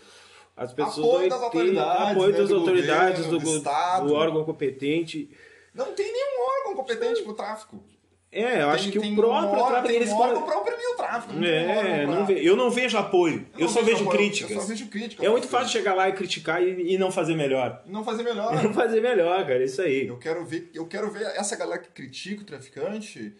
As 0.55 0.71
pessoas 0.71 1.15
Apoio 1.15 1.29
das 1.31 1.41
autoridades, 1.41 2.11
apoio 2.11 2.31
né, 2.31 2.37
das 2.37 2.49
do 2.49 2.55
autoridades, 2.57 3.25
governo, 3.25 3.39
do, 3.39 3.51
do 3.51 3.57
Estado. 3.57 4.07
do 4.07 4.13
órgão 4.13 4.43
competente. 4.43 5.31
Não 5.73 5.93
tem 5.93 6.11
nenhum 6.11 6.45
órgão 6.59 6.75
competente 6.75 7.23
pro 7.23 7.33
tráfico. 7.33 7.83
É, 8.29 8.61
eu 8.61 8.69
acho 8.69 8.83
Tem- 8.83 8.91
que 8.91 8.99
tem 8.99 9.13
o 9.13 9.15
próprio 9.15 9.49
órgão- 9.49 9.67
tráfico 9.67 9.87
tem 9.87 9.95
eles 9.95 10.09
falam- 10.09 10.27
órgão 10.27 10.43
pra 10.43 10.57
oprimir 10.57 10.89
o 10.91 10.95
tráfico. 10.97 11.33
não 11.33 11.41
tem 11.41 11.49
um 11.65 11.71
É, 11.71 12.05
não 12.05 12.25
ve- 12.25 12.45
eu 12.45 12.55
não 12.57 12.69
vejo 12.69 12.97
apoio, 12.97 13.47
eu, 13.53 13.61
não 13.61 13.67
só 13.69 13.81
vejo 13.81 14.01
apoio, 14.03 14.17
críticas. 14.17 14.51
Eu 14.51 14.61
só 14.61 14.67
vejo 14.67 14.87
críticas. 14.87 15.25
É 15.25 15.29
muito 15.29 15.47
fácil 15.47 15.69
chegar 15.69 15.93
lá 15.93 16.09
e 16.09 16.13
criticar 16.13 16.61
e, 16.61 16.93
e 16.93 16.97
não 16.97 17.09
fazer 17.09 17.35
melhor. 17.35 17.81
Não 17.85 18.03
fazer 18.03 18.23
melhor. 18.23 18.51
Não 18.61 18.73
fazer 18.73 19.01
melhor, 19.01 19.47
cara, 19.47 19.63
isso 19.63 19.81
aí. 19.81 20.07
Eu 20.07 20.17
quero 20.19 20.45
ver, 20.45 20.69
eu 20.73 20.85
quero 20.85 21.09
ver 21.09 21.23
essa 21.37 21.55
galera 21.55 21.81
que 21.81 21.89
critica 21.89 22.41
o 22.41 22.45
traficante 22.45 23.33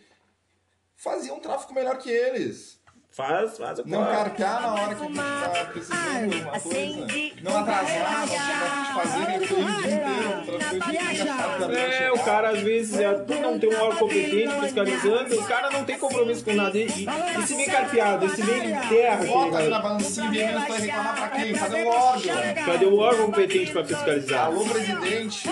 fazer 0.95 1.31
um 1.31 1.39
tráfico 1.39 1.73
melhor 1.73 1.97
que 1.97 2.09
eles. 2.09 2.79
Faz, 3.17 3.57
faz 3.57 3.79
o 3.79 3.83
Não 3.87 4.05
carcar 4.05 4.61
na 4.61 4.73
hora 4.75 4.93
que 4.93 5.01
a 5.01 5.07
gente 5.07 5.17
tá 5.17 5.65
precisando 5.73 6.29
de 6.29 6.37
uma 6.37 6.59
coisa. 6.59 7.07
Não 7.41 7.57
atrasar, 7.57 8.27
não 8.27 9.01
fazer 9.01 9.25
dia 9.25 9.59
inteiro. 9.59 10.47
O 10.47 11.15
chato 11.15 11.67
da 11.67 11.79
É, 11.79 12.11
o 12.11 12.19
cara 12.19 12.49
às 12.51 12.59
vezes 12.59 12.99
é, 12.99 13.25
não 13.41 13.57
tem 13.57 13.73
um 13.73 13.81
órgão 13.81 13.97
competente 13.97 14.59
fiscalizando, 14.59 15.35
o 15.35 15.43
cara 15.45 15.71
não 15.71 15.83
tem 15.83 15.97
compromisso 15.97 16.45
com 16.45 16.53
nada. 16.53 16.77
E, 16.77 16.83
e, 16.83 17.07
e 17.07 17.47
se 17.47 17.55
vem 17.55 17.65
carpeado, 17.65 18.27
e 18.27 18.29
se 18.29 18.41
vem 18.43 18.79
terra, 18.87 19.15
aquele 19.15 19.31
Bota 19.31 19.57
ali 19.57 19.67
na 19.69 19.77
cara. 19.77 19.81
balancinha 19.81 20.27
e 20.27 20.29
vem 20.29 20.47
menos 20.47 20.63
pra 20.65 20.75
reclamar 20.75 21.15
pra 21.15 21.29
quem? 21.29 21.53
Cadê 21.53 21.83
o 21.83 21.87
órgão? 21.87 22.65
cadê 22.65 22.85
o 22.85 22.97
órgão 22.99 23.25
competente 23.25 23.71
pra 23.71 23.83
fiscalizar? 23.83 24.45
Alô, 24.45 24.63
presidente. 24.63 25.49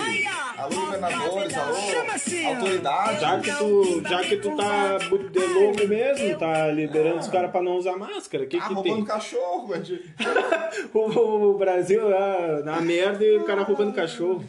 Alô, 0.56 0.74
governadores. 0.86 1.54
Alô, 1.54 1.76
autoridade. 2.48 3.20
Já 3.20 3.40
que 3.40 3.56
tu, 3.58 4.02
já 4.08 4.22
que 4.24 4.36
tu 4.38 4.56
tá 4.56 4.96
de 4.98 5.46
louco 5.46 5.86
mesmo, 5.86 6.38
tá 6.38 6.68
liberando 6.68 7.18
os 7.18 7.28
caras 7.28 7.50
pra 7.50 7.62
não 7.62 7.76
usar 7.76 7.96
máscara, 7.96 8.46
que 8.46 8.56
Ah, 8.56 8.68
que 8.68 8.74
roubando 8.74 8.96
tem? 8.96 9.04
cachorro, 9.04 9.68
bandido. 9.68 10.02
O, 10.92 11.50
o 11.50 11.58
Brasil 11.58 12.08
lá 12.08 12.60
na 12.64 12.80
merda 12.80 13.24
e 13.24 13.36
o 13.36 13.44
cara 13.44 13.62
roubando 13.62 13.92
cachorro. 13.94 14.44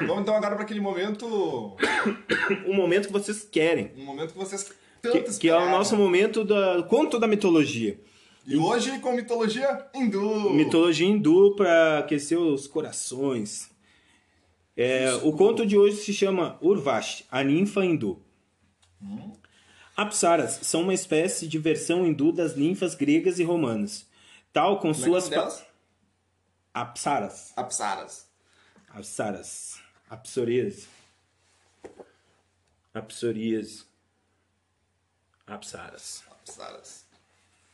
Vamos 0.00 0.22
então 0.22 0.34
agora 0.34 0.54
pra 0.54 0.64
aquele 0.64 0.80
momento. 0.80 1.72
Um 2.66 2.74
momento 2.74 3.06
que 3.08 3.12
vocês 3.12 3.46
querem. 3.50 3.90
Um 3.96 4.04
momento 4.04 4.32
que 4.32 4.38
vocês 4.38 4.64
Que, 4.64 4.74
tanto 5.10 5.38
que 5.38 5.48
é 5.48 5.56
o 5.56 5.70
nosso 5.70 5.96
momento 5.96 6.44
da 6.44 6.82
conto 6.88 7.18
da 7.18 7.26
mitologia. 7.26 7.98
E 8.46 8.56
hoje 8.56 8.98
com 8.98 9.12
mitologia 9.12 9.86
hindu. 9.94 10.50
Mitologia 10.50 11.06
hindu 11.06 11.54
para 11.56 11.98
aquecer 12.00 12.38
os 12.38 12.66
corações. 12.66 13.73
É, 14.76 15.12
o 15.22 15.32
conto 15.32 15.64
de 15.64 15.76
hoje 15.78 15.96
se 15.98 16.12
chama 16.12 16.58
Urvashi, 16.60 17.24
a 17.30 17.42
ninfa 17.44 17.84
hindu. 17.84 18.20
Apsaras 19.96 20.58
são 20.62 20.82
uma 20.82 20.94
espécie 20.94 21.46
de 21.46 21.58
versão 21.58 22.04
hindu 22.06 22.32
das 22.32 22.56
ninfas 22.56 22.94
gregas 22.96 23.38
e 23.38 23.44
romanas, 23.44 24.06
tal 24.52 24.80
com 24.80 24.92
Como 24.92 24.94
é 24.94 24.98
é 24.98 25.04
suas 25.04 25.28
delas? 25.28 25.60
pa- 25.60 25.66
Apsaras, 26.80 27.52
Apsaras. 27.56 28.26
Apsaras, 28.90 29.78
Apsorias, 30.10 30.88
Apsorias, 32.92 33.86
Apsaras. 35.46 36.24
Apsaras. 36.30 37.04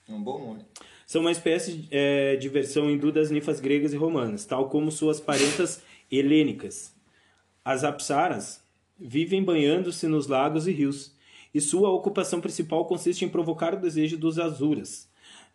É 0.08 0.12
um 0.12 0.22
bom 0.22 0.38
nome. 0.38 0.64
São 1.06 1.22
uma 1.22 1.32
espécie 1.32 1.88
é, 1.90 2.36
de 2.36 2.48
versão 2.48 2.90
hindu 2.90 3.10
das 3.12 3.30
ninfas 3.30 3.60
gregas 3.60 3.92
e 3.92 3.96
romanas, 3.96 4.44
tal 4.44 4.68
como 4.68 4.90
suas 4.92 5.20
parentas 5.20 5.82
helênicas. 6.10 6.94
As 7.64 7.84
apsaras 7.84 8.62
vivem 8.98 9.42
banhando-se 9.42 10.06
nos 10.06 10.26
lagos 10.26 10.66
e 10.66 10.72
rios, 10.72 11.14
e 11.52 11.60
sua 11.60 11.90
ocupação 11.90 12.40
principal 12.40 12.84
consiste 12.84 13.24
em 13.24 13.28
provocar 13.28 13.74
o 13.74 13.80
desejo 13.80 14.16
dos 14.16 14.38
asuras, 14.38 15.08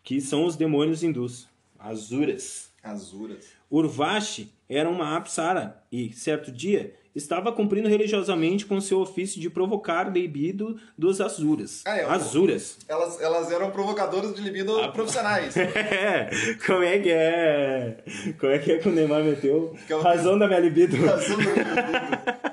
que 0.03 0.19
são 0.19 0.45
os 0.45 0.55
demônios 0.55 1.03
hindus. 1.03 1.47
Asuras. 1.79 2.71
Azuras. 2.83 3.45
Urvashi 3.69 4.51
era 4.69 4.89
uma 4.89 5.15
apsara 5.15 5.83
e, 5.91 6.11
certo 6.13 6.51
dia, 6.51 6.95
estava 7.15 7.51
cumprindo 7.51 7.87
religiosamente 7.87 8.65
com 8.65 8.81
seu 8.81 8.99
ofício 8.99 9.39
de 9.39 9.49
provocar 9.49 10.11
libido 10.11 10.77
dos 10.97 11.21
azuras. 11.21 11.81
Ah, 11.85 11.97
é, 11.97 12.05
o- 12.05 12.09
azuras. 12.11 12.77
Elas, 12.87 13.21
elas 13.21 13.51
eram 13.51 13.71
provocadoras 13.71 14.33
de 14.35 14.41
libido 14.41 14.77
Ah, 14.81 14.89
profissionais. 14.91 15.55
É, 15.57 16.29
como 16.65 16.83
é 16.83 16.99
que 16.99 17.09
é? 17.11 18.03
Como 18.39 18.51
é 18.51 18.59
que 18.59 18.71
é 18.73 18.77
que 18.79 18.89
o 18.89 18.91
Neymar 18.91 19.23
meteu? 19.23 19.75
Que 19.87 19.93
é 19.93 19.95
o- 19.95 20.01
Razão 20.01 20.37
da 20.37 20.47
minha 20.47 20.59
libido. 20.59 20.97
Razão 21.05 21.37
da 21.37 21.43
minha 21.43 21.53
libido. 21.63 22.45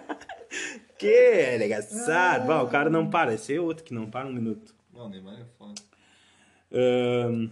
que 0.99 1.57
engraçado. 1.57 2.47
Bom, 2.47 2.63
o 2.65 2.69
cara 2.69 2.89
não 2.91 3.09
para. 3.11 3.35
Esse 3.35 3.55
é 3.55 3.61
outro 3.61 3.83
que 3.83 3.93
não 3.95 4.09
para 4.11 4.29
um 4.29 4.33
minuto. 4.33 4.73
Não, 4.95 5.09
Neymar 5.09 5.35
é 5.41 5.45
foda. 5.59 5.75
Ahn. 6.73 7.49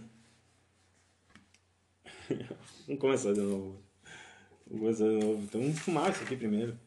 Vamos 2.87 3.01
começar 3.01 3.33
de 3.33 3.41
novo. 3.41 3.80
Começar 4.71 5.03
de 5.03 5.25
novo. 5.25 5.43
Então 5.43 5.61
vamos 5.61 5.79
fumar 5.79 6.11
isso 6.11 6.23
aqui 6.23 6.35
primeiro. 6.35 6.77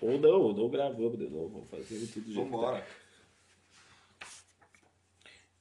Ou 0.00 0.18
não, 0.18 0.40
ou 0.40 0.54
não 0.54 0.68
gravamos 0.68 1.18
de 1.18 1.28
novo. 1.28 1.48
Vamos 1.48 1.70
fazer 1.70 2.06
tudo 2.06 2.24
do 2.26 2.32
jeito 2.32 2.50
tá. 2.50 2.56
Vambora. 2.56 2.86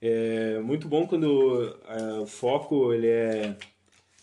É 0.01 0.60
muito 0.60 0.88
bom 0.88 1.05
quando 1.05 1.77
é, 1.86 2.19
o 2.19 2.25
foco 2.25 2.93
ele 2.93 3.08
é 3.08 3.55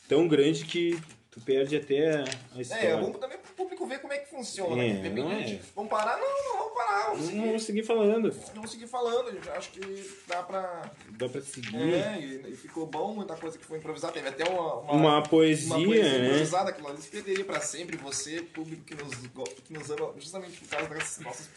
tão 0.09 0.27
grande 0.27 0.65
que 0.65 0.99
tu 1.31 1.41
perde 1.41 1.77
até 1.77 2.25
a 2.55 2.61
história. 2.61 2.83
É, 2.83 2.91
é 2.93 3.01
bom 3.01 3.13
também 3.13 3.39
pro 3.39 3.53
público 3.53 3.87
ver 3.87 4.01
como 4.01 4.13
é 4.13 4.19
que 4.19 4.31
funciona. 4.31 4.83
É, 4.83 4.89
repente, 5.03 5.55
é. 5.55 5.61
vamos 5.75 5.91
parar? 5.91 6.19
Não, 6.19 6.56
parar. 6.77 7.07
Vamos 7.11 7.21
Não 7.21 7.27
seguir, 7.31 7.49
vou 7.51 7.59
seguir 7.59 7.83
falando. 7.85 8.31
vamos 8.55 8.71
seguir 8.71 8.87
falando. 8.87 9.33
gente. 9.33 9.49
Acho 9.51 9.71
que 9.71 10.11
dá 10.29 10.43
pra... 10.43 10.91
Dá 11.11 11.29
pra 11.29 11.41
seguir. 11.41 11.95
É, 11.95 12.19
e, 12.21 12.53
e 12.53 12.57
ficou 12.57 12.87
bom, 12.87 13.15
muita 13.15 13.35
coisa 13.37 13.59
que 13.59 13.65
foi 13.65 13.79
improvisada. 13.79 14.13
Teve 14.13 14.29
até 14.29 14.45
uma... 14.45 14.75
Uma 14.93 15.23
poesia, 15.23 15.75
uma 15.75 15.85
poesia 15.85 16.19
né? 16.19 16.27
improvisada, 16.29 16.77
ali 16.89 17.03
se 17.03 17.09
perderia 17.09 17.45
pra 17.45 17.61
sempre. 17.61 17.97
Você, 17.97 18.43
público 18.43 18.85
que 18.85 18.95
nos, 18.95 19.15
que 19.65 19.73
nos 19.73 19.91
ama, 19.91 20.13
justamente 20.19 20.61
por 20.61 20.69
causa 20.69 20.89
dessas 20.89 21.25
nossas 21.25 21.49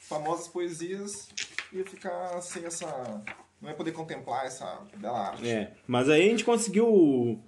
famosas 0.00 0.48
poesias, 0.48 1.28
ia 1.72 1.84
ficar 1.84 2.40
sem 2.42 2.64
essa... 2.64 3.22
Não 3.60 3.70
ia 3.70 3.76
poder 3.76 3.92
contemplar 3.92 4.44
essa 4.44 4.80
bela 4.96 5.28
arte. 5.28 5.48
É, 5.48 5.72
mas 5.86 6.08
aí 6.10 6.26
a 6.26 6.30
gente 6.30 6.44
conseguiu 6.44 7.40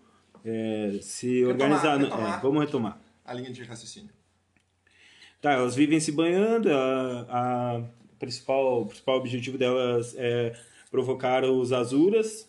é, 0.45 0.99
se 1.03 1.45
Retomar, 1.45 1.51
organizar. 1.51 1.99
né? 1.99 2.05
retomar. 2.05 2.39
É, 2.39 2.41
vamos 2.41 2.61
retomar. 2.65 3.01
A 3.25 3.35
linha 3.35 3.51
de 3.53 3.63
raciocínio. 3.65 4.11
Tá, 5.41 5.53
elas 5.53 5.77
vivem 5.77 6.01
se 6.01 6.11
banhando, 6.11 6.73
a, 6.73 7.27
a 7.29 7.83
principal, 8.19 8.83
o 8.83 8.87
principal 8.87 9.19
objetivo 9.19 9.57
delas 9.57 10.15
é 10.17 10.57
provocar 10.91 11.45
os 11.45 11.73
Azuras. 11.73 12.49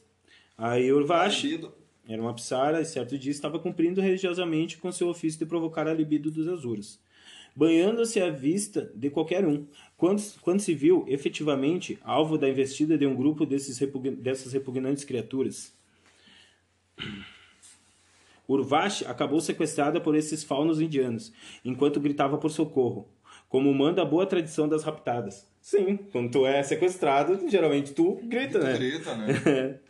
Aí 0.58 0.92
Urvashi, 0.92 1.62
era 2.08 2.22
uma 2.22 2.34
psara, 2.34 2.82
e 2.82 2.86
certo 2.86 3.18
dia 3.18 3.32
estava 3.32 3.60
cumprindo 3.60 4.02
religiosamente 4.02 4.78
com 4.78 4.92
seu 4.92 5.10
ofício 5.10 5.38
de 5.38 5.46
provocar 5.46 5.88
a 5.88 5.94
libido 5.94 6.32
dos 6.32 6.48
Azuras. 6.48 7.00
Banhando-se 7.56 8.22
à 8.22 8.30
vista 8.30 8.92
de 8.96 9.10
qualquer 9.10 9.46
um, 9.46 9.66
quando, 9.98 10.22
quando 10.42 10.60
se 10.60 10.74
viu, 10.74 11.04
efetivamente, 11.08 11.98
alvo 12.04 12.38
da 12.38 12.48
investida 12.48 12.98
de 12.98 13.06
um 13.06 13.16
grupo 13.16 13.46
desses 13.46 13.78
repugn- 13.80 14.16
dessas 14.16 14.54
repugnantes 14.54 15.04
criaturas. 15.04 15.74
Urvashi 18.48 19.06
acabou 19.06 19.42
sequestrada 19.42 20.00
por 20.00 20.16
esses 20.16 20.44
faunos 20.44 20.80
indianos, 20.80 21.34
enquanto 21.66 22.00
gritava 22.00 22.38
por 22.38 22.50
socorro, 22.50 23.08
como 23.50 23.74
manda 23.74 24.02
a 24.02 24.06
boa 24.06 24.26
tradição 24.26 24.68
das 24.68 24.84
raptadas. 24.84 25.48
Sim, 25.62 25.98
quando 26.12 26.32
tu 26.32 26.46
é 26.46 26.64
sequestrado, 26.64 27.50
geralmente 27.50 27.94
tu 27.94 28.20
grita, 28.24 28.60
né? 28.60 28.74
Grita, 28.78 29.16
né? 29.16 29.80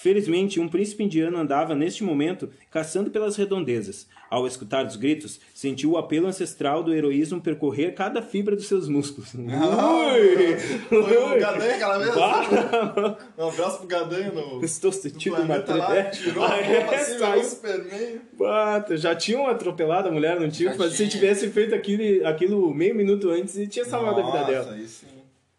Felizmente, 0.00 0.58
um 0.58 0.66
príncipe 0.66 1.04
indiano 1.04 1.36
andava, 1.36 1.74
neste 1.74 2.02
momento, 2.02 2.48
caçando 2.70 3.10
pelas 3.10 3.36
redondezas. 3.36 4.08
Ao 4.30 4.46
escutar 4.46 4.86
os 4.86 4.96
gritos, 4.96 5.38
sentiu 5.52 5.90
o 5.90 5.98
apelo 5.98 6.26
ancestral 6.26 6.82
do 6.82 6.94
heroísmo 6.94 7.38
percorrer 7.38 7.94
cada 7.94 8.22
fibra 8.22 8.56
dos 8.56 8.66
seus 8.66 8.88
músculos. 8.88 9.34
Ui! 9.36 10.56
Foi 10.88 11.16
o! 11.18 11.38
Gadanha 11.38 11.74
aquela 11.74 11.98
vez? 11.98 12.14
Bah! 12.14 13.18
Um 13.36 13.48
abraço 13.48 13.78
pro 13.80 13.88
Gadanha 13.88 14.32
no. 14.32 14.64
Estou 14.64 14.90
do 14.90 14.96
sentindo 14.96 15.36
uma 15.36 15.60
treta. 15.60 16.10
tirou 16.12 16.44
a 16.44 16.48
Ah, 16.56 16.60
é, 16.62 16.94
assim, 16.94 17.18
saiu. 17.18 17.44
Superman. 17.44 18.20
Bata, 18.38 18.96
já 18.96 19.14
tinham 19.14 19.46
atropelado 19.48 20.08
a 20.08 20.12
mulher, 20.12 20.40
não 20.40 20.48
tinha? 20.48 20.74
Mas 20.78 20.94
se 20.94 21.08
tivesse 21.08 21.50
feito 21.50 21.74
aquilo, 21.74 22.26
aquilo 22.26 22.72
meio 22.72 22.94
minuto 22.94 23.28
antes, 23.28 23.54
ele 23.54 23.66
tinha 23.66 23.84
salvado 23.84 24.20
a 24.20 24.24
vida 24.24 24.38
Nossa, 24.38 24.50
dela. 24.50 24.72
aí 24.72 24.88
sim. 24.88 25.06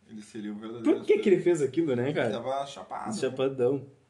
Ele 0.10 0.22
seria 0.24 0.52
o 0.52 0.56
verdadeiro. 0.56 0.98
Por 0.98 1.06
que, 1.06 1.20
que 1.20 1.30
ele 1.30 1.40
fez 1.40 1.62
aquilo, 1.62 1.96
né, 1.96 2.12
cara? 2.12 2.32
Tava 2.32 2.66
chapado. 2.66 3.16
Chapadão. 3.16 4.01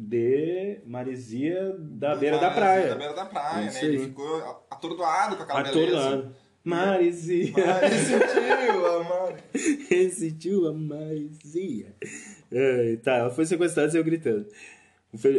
De 0.00 0.80
Maresia 0.86 1.74
da 1.76 2.14
beira 2.14 2.38
da 2.38 2.50
praia. 2.52 2.90
Da 2.90 2.94
beira 2.94 3.14
da 3.14 3.26
praia, 3.26 3.66
Isso 3.66 3.82
né? 3.82 3.84
Ele 3.84 3.96
aí. 3.96 4.04
ficou 4.04 4.64
atordoado 4.70 5.36
com 5.36 5.42
aquela 5.42 5.62
beleza. 5.62 5.98
Atordoado. 5.98 6.34
Maresia. 6.62 7.52
Tio, 7.52 8.86
amado. 8.86 9.42
Esse 9.90 10.30
tio 10.32 10.68
a 10.68 10.72
Maresia. 10.72 11.94
Ai, 12.52 12.96
tá, 12.98 13.16
ela 13.16 13.30
foi 13.30 13.44
sequestrada 13.44 13.88
e 13.88 13.92
saiu 13.92 14.04
gritando. 14.04 14.46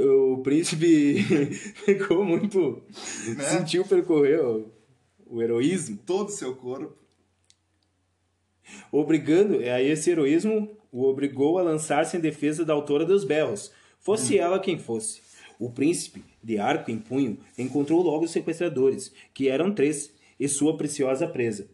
O 0.02 0.42
príncipe 0.44 1.24
ficou 1.86 2.26
muito. 2.26 2.84
Né? 3.38 3.44
Sentiu 3.44 3.86
percorrer 3.86 4.42
o, 4.42 4.72
o 5.26 5.42
heroísmo. 5.42 5.98
Todo 6.06 6.28
o 6.28 6.32
seu 6.32 6.56
corpo. 6.56 6.94
obrigando, 8.92 9.60
aí 9.60 9.90
esse 9.90 10.10
heroísmo 10.10 10.78
o 10.92 11.06
obrigou 11.06 11.60
a 11.60 11.64
lançar-se 11.64 12.18
em 12.18 12.20
defesa 12.20 12.66
da 12.66 12.74
autora 12.74 13.06
dos 13.06 13.24
berros, 13.24 13.72
fosse 14.00 14.38
ela 14.38 14.60
quem 14.60 14.78
fosse. 14.78 15.22
O 15.60 15.70
príncipe, 15.70 16.24
de 16.42 16.58
arco 16.58 16.90
em 16.90 16.98
punho, 16.98 17.38
encontrou 17.58 18.02
logo 18.02 18.26
os 18.26 18.32
sequestradores, 18.32 19.12
que 19.34 19.50
eram 19.50 19.74
três, 19.74 20.12
e 20.40 20.48
sua 20.48 20.78
preciosa 20.78 21.28
presa. 21.28 21.68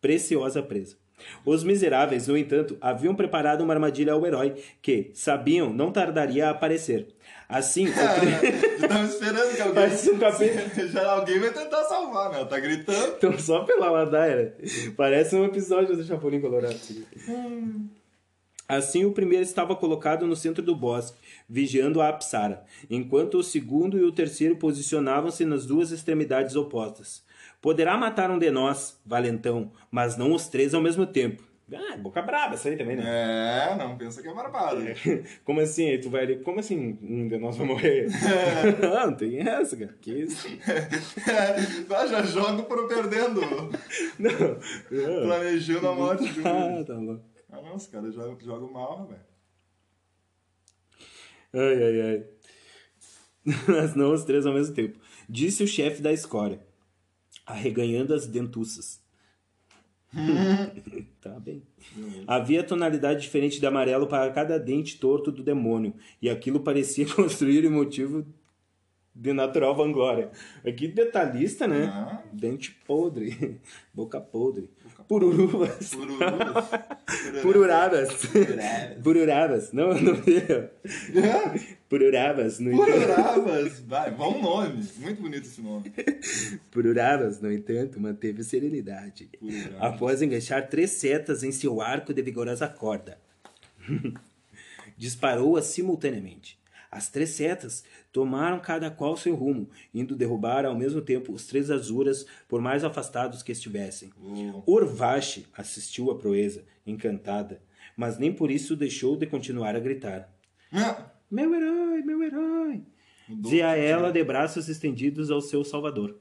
Preciosa 0.00 0.62
presa. 0.62 0.96
Os 1.44 1.64
miseráveis, 1.64 2.28
no 2.28 2.36
entanto, 2.36 2.76
haviam 2.80 3.14
preparado 3.14 3.62
uma 3.62 3.74
armadilha 3.74 4.12
ao 4.12 4.24
herói, 4.26 4.54
que, 4.80 5.10
sabiam, 5.14 5.72
não 5.72 5.90
tardaria 5.90 6.46
a 6.46 6.50
aparecer. 6.50 7.08
Assim, 7.48 7.88
o 7.88 7.92
príncipe... 7.92 8.82
Eu 8.82 8.88
tava 8.88 9.04
esperando 9.04 9.56
que 9.56 9.62
alguém. 9.62 9.74
Parece 9.74 10.10
um 10.10 10.18
capeta. 10.18 10.88
Já 10.88 11.12
alguém 11.12 11.38
vai 11.40 11.52
tentar 11.52 11.84
salvar, 11.84 12.30
né? 12.30 12.44
Tá 12.44 12.60
gritando. 12.60 13.14
Então, 13.16 13.38
só 13.38 13.64
pela 13.64 13.90
ladaira. 13.90 14.56
Parece 14.96 15.34
um 15.34 15.44
episódio 15.44 15.96
do 15.96 16.04
Chapolin 16.04 16.40
Colorado. 16.40 16.76
Assim, 18.68 19.06
o 19.06 19.12
primeiro 19.12 19.42
estava 19.42 19.74
colocado 19.74 20.26
no 20.26 20.36
centro 20.36 20.62
do 20.62 20.76
bosque, 20.76 21.16
vigiando 21.48 22.02
a 22.02 22.08
Apsara, 22.10 22.64
enquanto 22.90 23.38
o 23.38 23.42
segundo 23.42 23.98
e 23.98 24.02
o 24.02 24.12
terceiro 24.12 24.56
posicionavam-se 24.56 25.46
nas 25.46 25.64
duas 25.64 25.90
extremidades 25.90 26.54
opostas. 26.54 27.24
Poderá 27.62 27.96
matar 27.96 28.30
um 28.30 28.38
de 28.38 28.50
nós, 28.50 29.00
valentão, 29.06 29.72
mas 29.90 30.18
não 30.18 30.34
os 30.34 30.48
três 30.48 30.74
ao 30.74 30.82
mesmo 30.82 31.06
tempo. 31.06 31.48
Ah, 31.72 31.96
boca 31.98 32.22
braba 32.22 32.54
essa 32.54 32.68
aí 32.68 32.76
também, 32.76 32.96
né? 32.96 33.04
É, 33.06 33.74
não 33.76 33.96
pensa 33.96 34.22
que 34.22 34.28
é 34.28 34.34
barbado. 34.34 34.80
Como 35.44 35.60
assim? 35.60 35.88
Aí 35.88 35.98
tu 35.98 36.08
vai 36.08 36.22
ali, 36.22 36.36
como 36.38 36.60
assim 36.60 36.98
um 37.02 37.28
de 37.28 37.36
nós 37.36 37.58
vai 37.58 37.66
morrer? 37.66 38.06
não, 38.80 39.14
tem 39.14 39.40
essa, 39.40 39.76
cara. 39.76 39.94
Que 40.00 40.22
isso? 40.22 40.48
Ah, 41.90 42.06
já 42.06 42.22
jogo 42.22 42.62
pro 42.62 42.88
perdendo. 42.88 43.40
Não. 44.18 45.22
Planejando 45.24 45.88
a 45.88 45.94
morte 45.94 46.32
de 46.32 46.40
um. 46.40 46.46
Ah, 46.46 46.84
tá 46.84 46.94
louco. 46.94 47.27
Ah, 47.50 47.62
não, 47.62 47.76
os 47.76 47.86
caras 47.86 48.14
jogam, 48.14 48.38
jogam 48.40 48.70
mal, 48.70 49.06
velho. 49.06 49.20
Ai, 51.52 51.82
ai, 51.82 52.00
ai. 52.00 52.26
Mas 53.66 53.94
não 53.94 54.12
os 54.12 54.24
três 54.24 54.44
ao 54.44 54.52
mesmo 54.52 54.74
tempo. 54.74 54.98
Disse 55.28 55.62
o 55.62 55.66
chefe 55.66 56.02
da 56.02 56.12
escória, 56.12 56.60
arreganhando 57.46 58.14
as 58.14 58.26
dentuças. 58.26 59.02
tá 61.20 61.38
bem. 61.38 61.62
Havia 62.26 62.64
tonalidade 62.64 63.20
diferente 63.20 63.60
de 63.60 63.66
amarelo 63.66 64.06
para 64.06 64.32
cada 64.32 64.58
dente 64.58 64.98
torto 64.98 65.30
do 65.30 65.42
demônio, 65.42 65.94
e 66.20 66.30
aquilo 66.30 66.60
parecia 66.60 67.06
construir 67.14 67.66
um 67.66 67.72
motivo 67.72 68.26
de 69.14 69.32
natural 69.32 69.74
vanglória. 69.74 70.30
Aqui 70.64 70.88
detalhista, 70.88 71.66
né? 71.66 71.86
Ah. 71.86 72.22
Dente 72.32 72.72
podre, 72.86 73.60
boca 73.92 74.20
podre, 74.20 74.70
pururubas. 75.08 75.94
Pururubas. 75.94 76.68
Pururabas. 77.42 78.08
Pururabas. 79.02 79.72
Não, 79.72 79.94
não 79.94 80.20
deu. 80.20 80.68
Pururabas. 81.88 82.58
No 82.58 82.72
entanto, 82.72 82.92
Pururabas. 82.92 83.80
Vai, 83.80 84.10
bom 84.10 84.40
nome. 84.40 84.86
Muito 84.98 85.22
bonito 85.22 85.44
esse 85.44 85.60
nome. 85.60 85.92
Pururabas, 86.70 87.40
no 87.40 87.50
entanto, 87.50 87.98
manteve 87.98 88.44
serenidade. 88.44 89.30
Pururabas. 89.38 89.82
Após 89.82 90.22
enganchar 90.22 90.68
três 90.68 90.90
setas 90.90 91.42
em 91.42 91.50
seu 91.50 91.80
arco 91.80 92.12
de 92.12 92.22
vigorosa 92.22 92.68
corda. 92.68 93.18
Disparou-as 94.96 95.66
simultaneamente. 95.66 96.58
As 96.90 97.08
três 97.10 97.30
setas 97.30 97.84
tomaram 98.12 98.58
cada 98.60 98.90
qual 98.90 99.16
seu 99.16 99.34
rumo, 99.34 99.68
indo 99.92 100.16
derrubar 100.16 100.64
ao 100.64 100.74
mesmo 100.74 101.00
tempo 101.02 101.32
os 101.32 101.46
três 101.46 101.70
azuras, 101.70 102.24
por 102.48 102.60
mais 102.60 102.82
afastados 102.84 103.42
que 103.42 103.52
estivessem. 103.52 104.10
Urvashi 104.66 105.46
assistiu 105.54 106.10
à 106.10 106.16
proeza, 106.18 106.64
encantada, 106.86 107.60
mas 107.96 108.18
nem 108.18 108.32
por 108.32 108.50
isso 108.50 108.74
deixou 108.74 109.16
de 109.16 109.26
continuar 109.26 109.76
a 109.76 109.80
gritar. 109.80 110.32
Ah, 110.72 111.10
Meu 111.30 111.54
herói, 111.54 112.02
meu 112.02 112.22
herói! 112.22 112.82
Dizia 113.28 113.76
ela 113.76 114.10
de 114.10 114.24
braços 114.24 114.68
estendidos 114.70 115.30
ao 115.30 115.42
seu 115.42 115.62
salvador. 115.62 116.16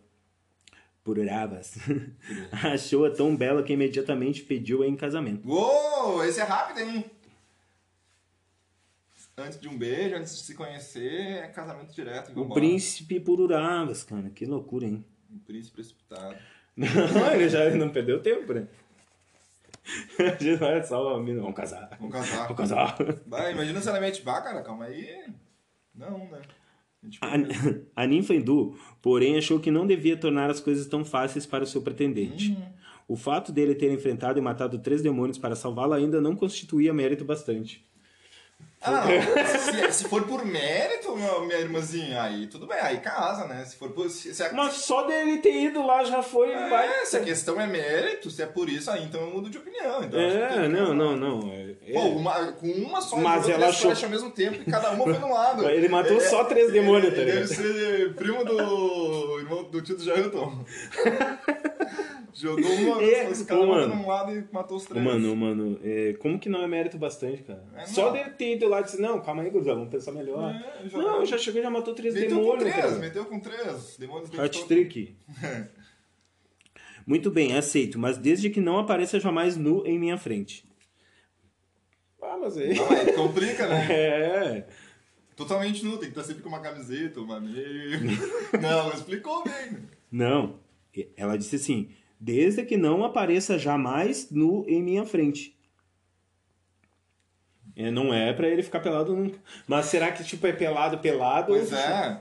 Pururavas. 1.03 1.75
Achou-a 2.51 3.09
tão 3.09 3.33
bela 3.33 3.63
que 3.63 3.71
imediatamente 3.71 4.43
pediu-a 4.43 4.85
em 4.85 4.95
casamento. 4.97 5.47
Uou, 5.47 6.21
esse 6.25 6.41
é 6.41 6.43
rápido, 6.43 6.81
hein? 6.81 7.05
Antes 9.39 9.59
de 9.59 9.67
um 9.67 9.77
beijo, 9.77 10.15
antes 10.15 10.35
de 10.35 10.41
se 10.41 10.55
conhecer, 10.55 11.43
é 11.43 11.47
casamento 11.49 11.93
direto. 11.93 12.31
O 12.35 12.49
príncipe 12.49 13.19
Pururavas, 13.19 14.03
cara. 14.03 14.31
Que 14.31 14.47
loucura, 14.47 14.87
hein? 14.87 15.05
O 15.31 15.37
príncipe 15.37 15.75
precipitado. 15.75 16.35
Não, 16.75 16.87
ele 17.33 17.47
já 17.47 17.69
não 17.75 17.91
perdeu 17.91 18.19
tempo, 18.19 18.51
né? 18.51 18.67
A 20.19 20.43
gente 20.43 20.55
vai 20.55 20.83
só, 20.83 21.19
menino, 21.19 21.41
vamos 21.41 21.55
casar. 21.55 21.95
Vamos 21.99 22.13
casar. 22.13 22.43
Vamos 22.43 22.57
casar. 22.57 22.97
Vai, 23.27 23.53
imagina 23.53 23.79
se 23.79 23.87
ela 23.87 23.99
mete, 24.01 24.23
bah, 24.23 24.41
cara, 24.41 24.63
calma 24.63 24.85
aí. 24.85 25.31
Não, 25.93 26.17
né? 26.31 26.41
A 27.21 27.27
A, 27.27 27.35
a 28.03 28.07
ninfa 28.07 28.33
hindu, 28.33 28.75
porém, 29.03 29.37
achou 29.37 29.59
que 29.59 29.69
não 29.69 29.85
devia 29.85 30.17
tornar 30.17 30.49
as 30.49 30.59
coisas 30.59 30.87
tão 30.87 31.05
fáceis 31.05 31.45
para 31.45 31.63
o 31.63 31.67
seu 31.67 31.83
pretendente. 31.83 32.53
Uhum. 32.53 32.73
O 33.09 33.15
fato 33.15 33.51
dele 33.51 33.75
ter 33.75 33.91
enfrentado 33.91 34.39
e 34.39 34.41
matado 34.41 34.79
três 34.79 35.03
demônios 35.03 35.37
para 35.37 35.55
salvá-la 35.55 35.95
ainda 35.95 36.19
não 36.19 36.35
constituía 36.35 36.91
mérito 36.91 37.23
bastante. 37.23 37.87
Ah, 38.79 39.03
se, 39.57 39.91
se 39.91 40.03
for 40.05 40.23
por 40.23 40.45
mérito, 40.45 41.13
meu- 41.15 41.43
minha 41.45 41.59
irmãzinha, 41.59 42.21
aí 42.21 42.45
tudo 42.47 42.67
bem, 42.67 42.77
aí 42.79 42.99
casa, 42.99 43.45
né? 43.45 43.65
Se 43.65 43.75
for 43.75 43.89
por. 43.89 44.07
Se, 44.09 44.33
se 44.33 44.43
a, 44.43 44.53
Mas 44.53 44.75
só 44.75 45.01
dele 45.05 45.39
ter 45.39 45.51
ido 45.63 45.85
lá 45.85 46.03
já 46.05 46.21
foi. 46.21 46.51
é, 46.51 47.03
se 47.03 47.17
a 47.17 47.21
questão 47.21 47.59
é 47.59 47.65
mérito, 47.67 48.29
se 48.29 48.41
é 48.41 48.45
por 48.45 48.69
isso, 48.69 48.89
aí 48.91 49.03
então 49.03 49.19
eu 49.21 49.31
mudo 49.31 49.49
de 49.49 49.57
opinião. 49.57 50.03
Então 50.03 50.19
É, 50.19 50.69
não, 50.69 50.93
não, 50.93 51.17
não. 51.17 51.51
É, 51.51 51.75
é. 51.87 51.93
Pô, 51.93 52.01
uma, 52.01 52.51
com 52.53 52.67
uma 52.67 53.01
só, 53.01 53.17
Mas 53.17 53.49
ela 53.49 53.67
achou- 53.67 53.91
ao 53.91 54.09
mesmo 54.09 54.29
tempo 54.31 54.61
e 54.61 54.71
cada 54.71 54.91
uma 54.91 55.03
foi 55.03 55.17
num 55.17 55.33
lado. 55.33 55.67
Ele 55.67 55.89
matou 55.89 56.21
só 56.21 56.43
três 56.45 56.71
demônios, 56.71 57.13
tá 57.13 57.21
ele 57.21 57.31
ligado? 57.31 57.49
Deve 57.49 57.55
ser 57.55 58.13
primo 58.13 58.45
do 58.45 59.39
irmão 59.39 59.63
do 59.63 59.81
tio 59.81 59.97
do 59.97 60.03
Jailton. 60.03 60.63
Jogou 62.33 62.63
uma 62.71 63.01
É, 63.03 63.27
uma 63.53 63.65
mano. 63.65 63.95
num 63.95 64.07
lado 64.07 64.31
e 64.35 64.47
matou 64.53 64.77
os 64.77 64.85
Ô, 64.85 64.89
três. 64.89 65.03
Mano, 65.03 65.35
mano, 65.35 65.79
é, 65.83 66.13
como 66.13 66.37
que 66.39 66.49
não 66.49 66.61
é 66.61 66.67
mérito 66.67 66.97
bastante, 66.97 67.43
cara? 67.43 67.63
É, 67.75 67.85
Só 67.85 68.09
dele 68.11 68.29
ter 68.31 68.55
ido 68.55 68.67
lá 68.67 68.81
e 68.81 68.83
disse, 68.83 69.01
não, 69.01 69.21
calma 69.21 69.41
aí, 69.43 69.49
Guzão, 69.49 69.75
vamos 69.75 69.89
pensar 69.89 70.11
melhor. 70.11 70.53
É, 70.53 70.87
já- 70.89 70.97
não, 70.97 71.25
já 71.25 71.37
chegou 71.37 71.59
e 71.59 71.63
já 71.63 71.69
matou 71.69 71.93
três 71.95 72.13
Meteu 72.13 72.29
com 72.29 72.35
demônios, 72.41 72.63
três, 72.63 72.75
cara. 72.75 72.97
meteu 72.99 73.25
com 73.25 73.39
três. 73.39 73.97
Demônios 73.97 74.29
de 74.29 74.39
Hat 74.39 74.65
trick. 74.67 75.15
Muito 77.05 77.31
bem, 77.31 77.55
aceito, 77.55 77.97
mas 77.97 78.17
desde 78.17 78.49
que 78.49 78.59
não 78.59 78.77
apareça 78.79 79.19
jamais 79.19 79.55
nu 79.55 79.85
em 79.85 79.97
minha 79.97 80.17
frente. 80.17 80.67
Ah, 82.21 82.37
mas 82.41 82.57
aí. 82.57 82.73
Não, 82.75 82.89
aí 82.91 83.13
complica, 83.13 83.67
né? 83.67 83.87
É. 83.89 84.67
Totalmente 85.35 85.85
nu, 85.85 85.91
tem 85.91 86.11
que 86.11 86.19
estar 86.19 86.23
sempre 86.23 86.41
com 86.41 86.49
uma 86.49 86.59
camiseta, 86.59 87.21
uma 87.21 87.39
meia. 87.39 87.99
Não, 88.59 88.91
explicou 88.91 89.43
bem. 89.43 89.77
Não. 90.11 90.59
Ela 91.15 91.37
disse 91.37 91.55
assim: 91.57 91.89
desde 92.19 92.63
que 92.65 92.77
não 92.77 93.03
apareça 93.03 93.57
jamais 93.57 94.29
nu 94.31 94.65
em 94.67 94.81
minha 94.81 95.05
frente. 95.05 95.55
É, 97.75 97.91
não 97.91 98.11
é 98.13 98.33
pra 98.33 98.47
ele 98.47 98.63
ficar 98.63 98.79
pelado 98.79 99.15
nunca. 99.15 99.39
Mas 99.67 99.85
será 99.85 100.11
que, 100.11 100.23
tipo, 100.23 100.47
é 100.47 100.51
pelado, 100.51 100.97
pelado? 100.97 101.47
Pois 101.53 101.71
é. 101.71 102.19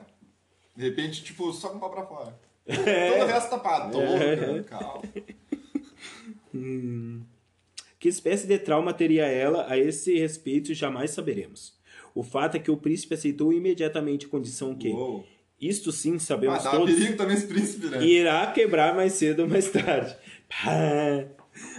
De 0.76 0.82
repente, 0.84 1.24
tipo, 1.24 1.50
só 1.52 1.70
com 1.70 1.78
o 1.78 1.80
pau 1.80 1.90
pra 1.90 2.04
fora. 2.04 2.38
É. 2.68 3.12
Todo 3.12 3.22
o 3.22 3.26
resto 3.26 3.50
tapado. 3.50 3.92
Tô 3.92 4.00
louco, 4.00 4.22
É. 4.22 4.62
cara. 4.64 4.64
Calma. 4.64 5.02
Que 7.98 8.08
espécie 8.08 8.46
de 8.46 8.58
trauma 8.58 8.92
teria 8.92 9.24
ela 9.26 9.66
a 9.70 9.78
esse 9.78 10.18
respeito 10.18 10.74
jamais 10.74 11.10
saberemos. 11.12 11.74
O 12.14 12.22
fato 12.22 12.56
é 12.56 12.60
que 12.60 12.70
o 12.70 12.76
príncipe 12.76 13.14
aceitou 13.14 13.52
imediatamente 13.52 14.26
a 14.26 14.28
condição 14.28 14.74
que, 14.74 14.88
Uou. 14.88 15.24
Isto 15.60 15.90
sim 15.90 16.16
Ah, 16.16 16.20
sabemos 16.20 16.64
um 16.66 16.70
todos, 16.70 16.94
perigo 16.94 17.16
também 17.16 17.36
esse 17.36 17.46
príncipe, 17.46 17.86
né? 17.86 18.04
irá 18.04 18.46
quebrar 18.52 18.94
mais 18.94 19.14
cedo 19.14 19.42
ou 19.42 19.48
mais 19.48 19.70
tarde. 19.70 20.16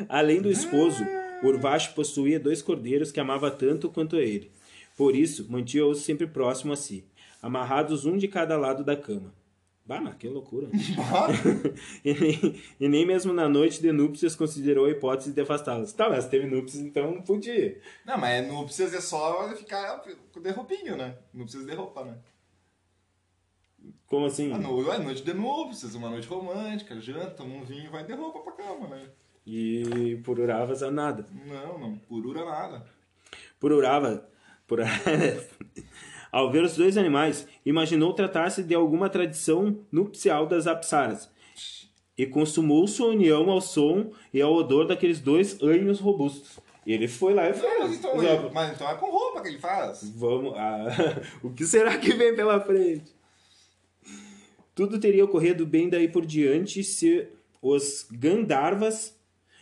Além 0.10 0.42
do 0.42 0.50
esposo, 0.52 1.06
Urvashi 1.44 1.94
possuía 1.94 2.40
dois 2.40 2.62
cordeiros 2.62 3.12
que 3.12 3.20
amava 3.20 3.52
tanto 3.52 3.90
quanto 3.90 4.18
ele. 4.18 4.52
Por 4.96 5.16
isso, 5.16 5.46
mantinha-os 5.50 6.02
sempre 6.02 6.26
próximo 6.26 6.74
a 6.74 6.76
si, 6.76 7.06
amarrados 7.42 8.06
um 8.06 8.18
de 8.18 8.28
cada 8.28 8.58
lado 8.58 8.84
da 8.84 8.96
cama. 8.96 9.34
Bah, 9.86 10.02
mas 10.02 10.16
que 10.16 10.28
loucura. 10.28 10.68
e, 12.04 12.14
nem, 12.14 12.62
e 12.78 12.90
nem 12.90 13.06
mesmo 13.06 13.32
na 13.32 13.48
noite 13.48 13.82
de 13.82 13.90
núpcias 13.94 14.36
considerou 14.36 14.86
a 14.86 14.90
hipótese 14.90 15.32
de 15.32 15.40
afastá-las. 15.40 15.94
Tá, 15.94 16.10
mas 16.10 16.28
teve 16.28 16.46
núpcias, 16.46 16.84
então 16.84 17.22
podia. 17.22 17.80
Não, 18.06 18.18
mas 18.18 18.46
não 18.46 18.66
precisa 18.66 19.00
só 19.00 19.48
ficar 19.56 20.04
de 20.42 20.50
roupinho, 20.50 20.98
né? 20.98 21.16
Não 21.34 21.46
precisa 21.46 21.66
de 21.66 21.74
roupa, 21.74 22.04
né? 22.04 22.18
Como 24.08 24.26
assim? 24.26 24.54
A 24.54 24.58
no- 24.58 24.92
é 24.92 24.98
noite 25.00 25.24
de 25.24 25.34
núpcias, 25.34 25.94
uma 25.96 26.10
noite 26.10 26.28
romântica, 26.28 27.00
janta, 27.00 27.32
toma 27.32 27.56
um 27.56 27.64
vinho, 27.64 27.92
vai 27.92 28.06
de 28.06 28.14
roupa 28.14 28.40
pra 28.40 28.54
cama, 28.54 28.88
né? 28.88 29.02
E 29.46 30.20
por 30.24 30.40
Uravas 30.40 30.82
a 30.84 30.90
nada. 30.92 31.28
Não, 31.46 31.78
não, 31.80 31.98
purura 31.98 32.44
nada. 32.46 32.86
Por 33.60 33.72
Urava, 33.72 34.28
por... 34.68 34.80
ao 36.32 36.52
ver 36.52 36.64
os 36.64 36.76
dois 36.76 36.98
animais, 36.98 37.48
imaginou 37.66 38.14
tratar-se 38.14 38.64
de 38.64 38.76
alguma 38.76 39.10
tradição 39.10 39.80
nupcial 39.92 40.46
das 40.48 40.68
apsaras 40.68 41.30
e 42.18 42.26
consumou 42.26 42.88
sua 42.88 43.08
união 43.10 43.50
ao 43.50 43.62
som 43.62 44.12
e 44.34 44.42
ao 44.42 44.54
odor 44.54 44.88
daqueles 44.88 45.20
dois 45.20 45.62
anhos 45.62 46.00
robustos. 46.00 46.60
E 46.86 46.94
ele 46.94 47.08
foi 47.08 47.34
lá 47.34 47.48
e 47.48 47.50
Mas 47.50 47.60
fez. 47.60 47.94
então, 47.98 48.24
Exato. 48.24 48.52
mas 48.54 48.74
então 48.74 48.90
é 48.90 48.96
com 48.96 49.12
roupa 49.12 49.42
que 49.42 49.50
ele 49.50 49.60
faz. 49.60 50.10
Vamos. 50.16 50.54
ah, 50.58 50.88
o 51.44 51.50
que 51.52 51.66
será 51.66 51.98
que 51.98 52.14
vem 52.14 52.34
pela 52.36 52.60
frente? 52.62 53.17
Tudo 54.78 55.00
teria 55.00 55.26
ocorrido 55.26 55.66
bem 55.66 55.90
daí 55.90 56.08
por 56.08 56.24
diante 56.24 56.84
se 56.84 57.28
os 57.60 58.06
Gandharvas, 58.12 59.20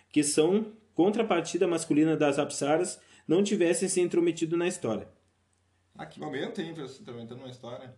que 0.10 0.22
são 0.22 0.74
contrapartida 0.94 1.66
masculina 1.66 2.18
das 2.18 2.38
Apsaras, 2.38 3.00
não 3.26 3.42
tivessem 3.42 3.88
se 3.88 4.02
intrometido 4.02 4.58
na 4.58 4.68
história. 4.68 5.08
Ah, 5.98 6.06
que 6.06 6.20
momento, 6.20 6.60
hein, 6.60 6.74
pra 6.74 6.86
também 7.06 7.24
entrando 7.24 7.40
numa 7.40 7.50
história. 7.50 7.96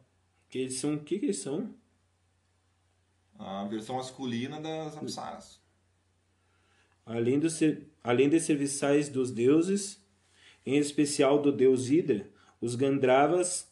Que 0.48 0.60
eles 0.60 0.80
são. 0.80 0.94
O 0.94 1.00
que, 1.00 1.18
que 1.18 1.26
eles 1.26 1.40
são? 1.40 1.74
A 3.40 3.66
versão 3.66 3.96
masculina 3.96 4.62
das 4.62 4.96
Apsaras. 4.96 5.60
Além, 7.04 7.40
do 7.40 7.50
ser, 7.50 7.90
além 8.04 8.30
de 8.30 8.40
serviçais 8.40 9.10
dos 9.10 9.32
deuses, 9.32 10.00
em 10.64 10.78
especial 10.78 11.42
do 11.42 11.52
deus 11.52 11.90
Hidra, 11.90 12.30
os 12.62 12.76
Gandharvas 12.76 13.68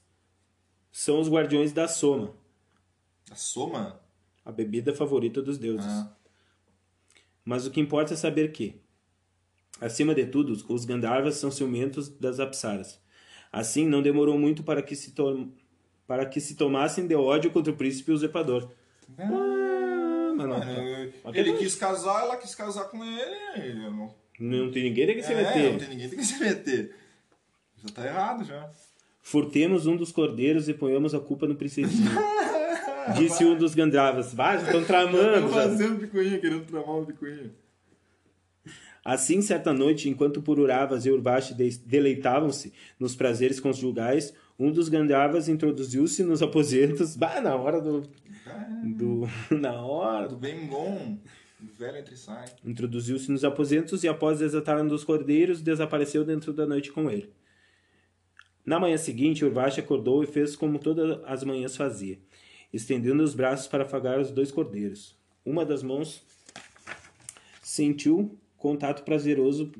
são 0.91 1.19
os 1.19 1.29
guardiões 1.29 1.71
da 1.71 1.88
Soma, 1.88 2.34
A 3.32 3.36
Soma? 3.36 4.06
a 4.46 4.52
bebida 4.52 4.94
favorita 4.94 5.42
dos 5.42 5.58
deuses. 5.58 5.86
Ah. 5.86 6.16
Mas 7.44 7.66
o 7.66 7.72
que 7.72 7.82
importa 7.82 8.14
é 8.14 8.18
saber 8.18 8.52
que, 8.52 8.80
acima 9.82 10.14
de 10.14 10.26
tudo, 10.28 10.56
os 10.70 10.86
Gandharvas 10.86 11.36
são 11.36 11.50
ciumentos 11.50 12.08
das 12.08 12.40
Apsaras. 12.40 13.00
Assim, 13.52 13.88
não 13.88 14.02
demorou 14.02 14.38
muito 14.38 14.64
para 14.64 14.84
que 14.84 14.96
se, 14.96 15.12
to 15.12 15.52
para 16.06 16.26
que 16.26 16.40
se 16.40 16.56
tomassem 16.56 17.08
de 17.08 17.16
ódio 17.16 17.50
contra 17.50 17.74
o 17.74 17.76
príncipe 17.76 18.12
usurpador. 18.12 18.70
Ah, 19.18 20.34
mas 20.36 20.48
não, 20.48 21.34
ele 21.34 21.52
mais. 21.52 21.60
quis 21.60 21.76
casar, 21.76 22.24
ela 22.24 22.38
quis 22.38 22.54
casar 22.54 22.86
com 22.86 23.04
ele. 23.04 23.36
ele 23.56 23.90
não... 23.90 24.14
não 24.40 24.72
tem 24.72 24.84
ninguém 24.84 25.16
que 25.16 25.24
se 25.24 25.34
é, 25.34 25.36
meter. 25.36 25.72
não 25.72 25.80
tem 25.80 25.90
ninguém 25.90 26.10
que 26.10 26.24
se 26.24 26.40
meter. 26.40 26.96
Já 27.84 27.90
tá 27.94 28.06
errado, 28.06 28.44
já. 28.44 28.70
Furtemos 29.22 29.88
um 29.88 29.96
dos 29.96 30.12
cordeiros 30.12 30.70
e 30.70 30.74
ponhamos 30.74 31.16
a 31.16 31.20
culpa 31.20 31.48
no 31.48 31.56
princesinho. 31.56 32.12
Disse 33.13 33.46
um 33.46 33.56
dos 33.58 33.76
Gandharvas. 33.76 34.34
Vai, 34.34 34.58
estão 34.62 34.84
tramando. 34.84 35.48
Já. 35.50 35.62
fazendo 35.63 36.00
picuinha, 36.00 36.38
querendo 36.39 36.65
tramar 36.65 36.98
uma 36.98 37.06
picuinha. 37.06 37.52
Assim, 39.04 39.39
certa 39.41 39.72
noite, 39.72 40.10
enquanto 40.10 40.41
Pururavas 40.41 41.06
e 41.06 41.12
Urvashi 41.12 41.54
de- 41.54 41.78
deleitavam-se 41.86 42.74
nos 43.00 43.15
prazeres 43.15 43.60
conjugais, 43.60 44.34
um 44.58 44.72
dos 44.72 44.89
Gandharvas 44.89 45.48
introduziu-se 45.48 46.24
nos 46.24 46.41
aposentos. 46.41 47.15
Bah, 47.15 47.39
na 47.39 47.56
hora 47.56 47.80
do. 47.80 48.02
do 48.84 49.30
na 49.56 49.80
hora. 49.80 50.28
Do 50.28 50.36
bem 50.38 50.65
bom, 50.65 51.20
do 51.60 51.72
velho 51.74 51.98
entre 51.98 52.15
sai. 52.18 52.46
Introduziu-se 52.65 53.32
nos 53.32 53.46
aposentos 53.46 54.04
e, 54.04 54.08
após 54.08 54.39
desatar 54.39 54.82
um 54.82 54.88
dos 54.88 55.04
cordeiros, 55.04 55.62
desapareceu 55.62 56.24
dentro 56.26 56.52
da 56.52 56.65
noite 56.65 56.91
com 56.91 57.08
ele. 57.08 57.30
Na 58.65 58.80
manhã 58.80 58.98
seguinte, 58.98 59.46
Urvashi 59.46 59.80
acordou 59.82 60.24
e 60.24 60.26
fez 60.26 60.56
como 60.56 60.80
todas 60.80 61.20
as 61.26 61.44
manhãs 61.44 61.78
fazia, 61.78 62.18
estendendo 62.73 63.23
os 63.23 63.34
braços 63.34 63.67
para 63.67 63.84
afagar 63.84 64.19
os 64.19 64.32
dois 64.32 64.51
cordeiros. 64.51 65.17
Uma 65.45 65.65
das 65.65 65.84
mãos 65.84 66.23
sentiu 67.62 68.38
contato 68.58 69.04
prazeroso 69.04 69.71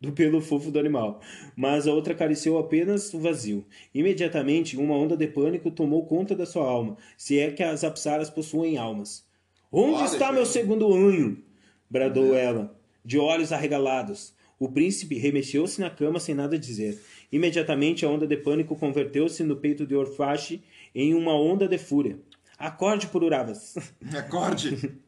do 0.00 0.12
pelo 0.12 0.40
fofo 0.40 0.70
do 0.70 0.78
animal, 0.78 1.20
mas 1.54 1.86
a 1.86 1.92
outra 1.92 2.14
acariciou 2.14 2.58
apenas 2.58 3.12
o 3.12 3.18
vazio. 3.18 3.66
Imediatamente, 3.94 4.76
uma 4.76 4.94
onda 4.94 5.16
de 5.16 5.26
pânico 5.26 5.70
tomou 5.70 6.06
conta 6.06 6.34
da 6.34 6.46
sua 6.46 6.64
alma, 6.64 6.96
se 7.18 7.38
é 7.38 7.50
que 7.50 7.62
as 7.62 7.84
apsaras 7.84 8.30
possuem 8.30 8.78
almas. 8.78 9.24
Onde 9.70 10.04
está 10.04 10.32
meu 10.32 10.44
gente. 10.44 10.54
segundo 10.54 10.92
anho? 10.94 11.42
bradou 11.88 12.34
ela, 12.34 12.74
de 13.04 13.18
olhos 13.18 13.52
arregalados. 13.52 14.32
O 14.58 14.68
príncipe 14.68 15.18
remexeu-se 15.18 15.80
na 15.80 15.90
cama 15.90 16.20
sem 16.20 16.34
nada 16.34 16.58
dizer. 16.58 17.00
Imediatamente 17.32 18.04
a 18.04 18.08
onda 18.08 18.26
de 18.26 18.36
pânico 18.36 18.76
converteu-se 18.76 19.42
no 19.42 19.56
peito 19.56 19.86
de 19.86 19.94
Orfashi 19.94 20.62
em 20.94 21.14
uma 21.14 21.34
onda 21.34 21.68
de 21.68 21.78
fúria. 21.78 22.18
Acorde, 22.58 23.06
Pururavas. 23.06 23.76
Acorde. 24.16 24.98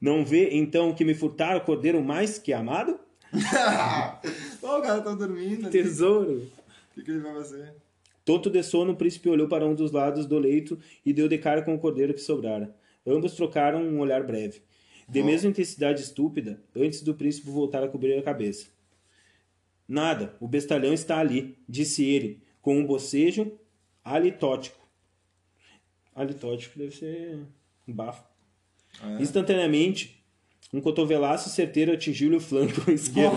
Não 0.00 0.24
vê, 0.24 0.50
então, 0.52 0.94
que 0.94 1.04
me 1.04 1.14
furtaram 1.14 1.58
o 1.58 1.64
cordeiro 1.64 2.02
mais 2.02 2.38
que 2.38 2.52
amado? 2.52 2.98
Ó, 4.62 4.78
o 4.78 4.82
cara 4.82 5.00
tá 5.00 5.14
dormindo. 5.14 5.66
O 5.66 5.70
Tesouro. 5.70 6.50
que, 6.94 7.02
que 7.02 7.10
ele 7.10 7.20
vai 7.20 7.34
fazer? 7.34 7.74
Tonto 8.24 8.50
de 8.50 8.62
sono, 8.62 8.92
o 8.92 8.96
príncipe 8.96 9.28
olhou 9.28 9.48
para 9.48 9.66
um 9.66 9.74
dos 9.74 9.90
lados 9.90 10.26
do 10.26 10.38
leito 10.38 10.78
e 11.04 11.12
deu 11.12 11.28
de 11.28 11.38
cara 11.38 11.62
com 11.62 11.74
o 11.74 11.78
cordeiro 11.78 12.12
que 12.12 12.20
sobrara. 12.20 12.74
Ambos 13.06 13.34
trocaram 13.34 13.82
um 13.82 14.00
olhar 14.00 14.22
breve. 14.22 14.62
De 15.08 15.22
mesma 15.22 15.48
intensidade 15.48 16.02
estúpida, 16.02 16.60
antes 16.76 17.00
do 17.00 17.14
príncipe 17.14 17.48
voltar 17.48 17.82
a 17.82 17.88
cobrir 17.88 18.18
a 18.18 18.22
cabeça. 18.22 18.66
Nada, 19.88 20.36
o 20.38 20.46
bestalhão 20.46 20.92
está 20.92 21.18
ali, 21.18 21.56
disse 21.66 22.04
ele, 22.04 22.42
com 22.60 22.76
um 22.76 22.84
bocejo 22.84 23.50
alitótico. 24.04 24.77
Alitótico 26.18 26.78
deve 26.78 26.94
ser 26.94 27.38
um 27.86 27.92
bafo. 27.92 28.24
Instantaneamente, 29.20 30.22
um 30.72 30.80
cotovelaço 30.80 31.48
certeiro 31.48 31.92
atingiu-lhe 31.92 32.36
o 32.36 32.40
flanco 32.40 32.90
esquerdo. 32.90 33.36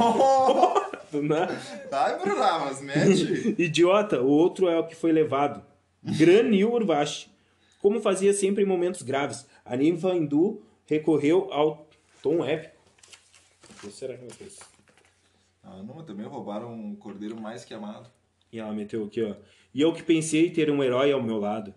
Do 1.11 1.21
nada. 1.21 1.59
Ai, 1.91 2.19
Brunas, 2.19 2.81
mete. 2.81 3.55
Idiota, 3.61 4.21
o 4.21 4.27
outro 4.29 4.67
é 4.67 4.79
o 4.79 4.87
que 4.87 4.95
foi 4.95 5.11
levado. 5.11 5.63
Granil 6.01 6.73
Urvashi. 6.73 7.29
Como 7.81 7.99
fazia 8.01 8.33
sempre 8.33 8.63
em 8.63 8.67
momentos 8.67 9.01
graves, 9.01 9.45
a 9.65 9.75
ninfa 9.75 10.15
hindu 10.15 10.63
recorreu 10.85 11.51
ao 11.51 11.87
tom 12.21 12.43
épico. 12.45 12.75
O 13.77 13.87
que 13.87 13.91
será 13.91 14.15
que 14.15 14.23
ela 14.23 14.33
fez? 14.33 14.59
Ah, 15.63 15.81
não, 15.83 15.95
mas 15.95 16.05
também 16.05 16.25
roubaram 16.25 16.73
um 16.73 16.95
cordeiro 16.95 17.39
mais 17.39 17.65
que 17.65 17.73
amado. 17.73 18.09
E 18.51 18.59
ela 18.59 18.73
meteu 18.73 19.05
aqui, 19.05 19.23
ó. 19.23 19.35
E 19.73 19.81
eu 19.81 19.93
que 19.93 20.03
pensei 20.03 20.49
ter 20.49 20.69
um 20.69 20.83
herói 20.83 21.11
ao 21.11 21.21
meu 21.21 21.37
lado. 21.39 21.73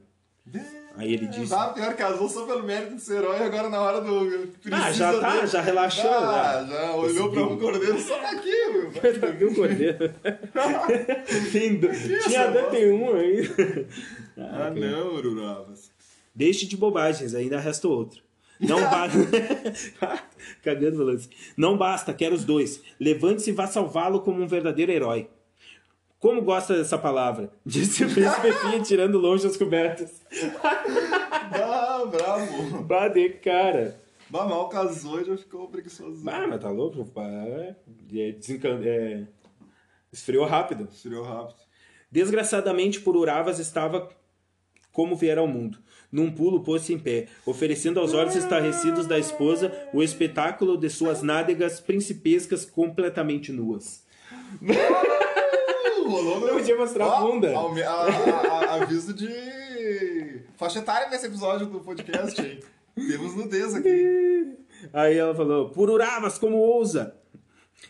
Aí 0.96 1.12
ele 1.14 1.26
disse. 1.26 1.52
Ah, 1.52 1.68
pior 1.68 1.94
casou 1.96 2.28
só 2.28 2.46
pelo 2.46 2.62
mérito 2.62 2.94
de 2.94 3.00
ser 3.02 3.16
herói, 3.18 3.42
agora 3.42 3.68
na 3.68 3.80
hora 3.80 4.00
do. 4.00 4.48
Ah, 4.70 4.92
já 4.92 5.18
tá, 5.18 5.34
dele. 5.34 5.46
já 5.48 5.60
relaxou. 5.60 6.08
Ah, 6.08 6.64
já. 6.68 6.76
já 6.76 6.94
olhou 6.94 7.30
pra 7.32 7.42
um 7.42 7.58
cordeiro 7.58 7.98
só 8.00 8.16
daqui, 8.20 8.52
meu. 8.70 8.90
Viu 9.36 9.48
o 9.50 9.54
cordeiro? 9.56 9.98
Tem 11.52 11.74
do- 11.76 11.88
Tinha 11.90 12.48
até 12.48 12.62
tem 12.70 12.92
um 12.92 13.12
aí. 13.14 13.42
Ah, 14.38 14.70
não, 14.70 15.14
Ururabas. 15.14 15.90
Deixe 16.34 16.66
de 16.66 16.76
bobagens, 16.76 17.34
ainda 17.34 17.58
resta 17.58 17.88
outro. 17.88 18.22
Não 18.60 18.80
basta. 18.80 19.18
Cagando 20.62 21.02
o 21.02 21.04
lance. 21.04 21.28
Não 21.56 21.76
basta, 21.76 22.12
quero 22.14 22.34
os 22.36 22.44
dois. 22.44 22.80
Levante-se 23.00 23.50
e 23.50 23.52
vá 23.52 23.66
salvá-lo 23.66 24.20
como 24.20 24.42
um 24.42 24.46
verdadeiro 24.46 24.92
herói. 24.92 25.28
Como 26.24 26.40
gosta 26.40 26.74
dessa 26.74 26.96
palavra? 26.96 27.50
Disse 27.66 28.02
o 28.02 28.10
príncipe 28.10 28.50
Fia, 28.50 28.80
tirando 28.80 29.18
longe 29.18 29.46
as 29.46 29.58
cobertas. 29.58 30.22
Ah, 31.56 32.02
bravo. 32.06 32.82
Bade, 32.82 33.28
cara. 33.44 34.00
Bah, 34.30 34.46
mal 34.46 34.68
casou 34.70 35.20
e 35.20 35.24
já 35.24 35.36
ficou 35.36 35.68
preguiçoso. 35.68 36.28
Ah, 36.28 36.46
mas 36.48 36.60
tá 36.60 36.70
louco? 36.70 37.06
É, 37.20 37.76
é, 38.16 38.32
desencan... 38.32 38.80
é, 38.82 39.26
Esfriou 40.10 40.46
rápido. 40.46 40.86
Tirou 40.86 41.22
rápido. 41.22 41.58
Desgraçadamente, 42.10 43.00
Pururavas 43.00 43.58
estava 43.58 44.08
como 44.90 45.14
vier 45.14 45.38
ao 45.38 45.46
mundo. 45.46 45.78
Num 46.10 46.30
pulo, 46.30 46.62
pôs-se 46.62 46.94
em 46.94 46.98
pé, 46.98 47.28
oferecendo 47.44 48.00
aos 48.00 48.14
olhos 48.14 48.34
estarrecidos 48.34 49.06
da 49.06 49.18
esposa 49.18 49.70
o 49.92 50.02
espetáculo 50.02 50.78
de 50.78 50.88
suas 50.88 51.22
nádegas 51.22 51.78
principescas 51.80 52.64
completamente 52.64 53.52
nuas. 53.52 54.02
Rolou 56.08 56.40
no... 56.40 56.46
Não 56.46 56.54
podia 56.54 56.76
mostrar 56.76 57.06
a 57.06 57.20
bunda. 57.20 57.54
alme- 57.56 57.82
a- 57.82 57.90
a- 57.90 58.48
a- 58.70 58.74
aviso 58.82 59.12
de 59.14 59.28
faixa 60.56 60.78
etária 60.80 61.08
nesse 61.08 61.26
episódio 61.26 61.66
do 61.66 61.80
podcast, 61.80 62.40
hein? 62.40 62.60
Temos 62.94 63.34
nudez 63.34 63.74
aqui. 63.74 64.56
Aí 64.92 65.16
ela 65.16 65.34
falou: 65.34 65.70
Pururavas, 65.70 66.38
como 66.38 66.56
ousa! 66.58 67.16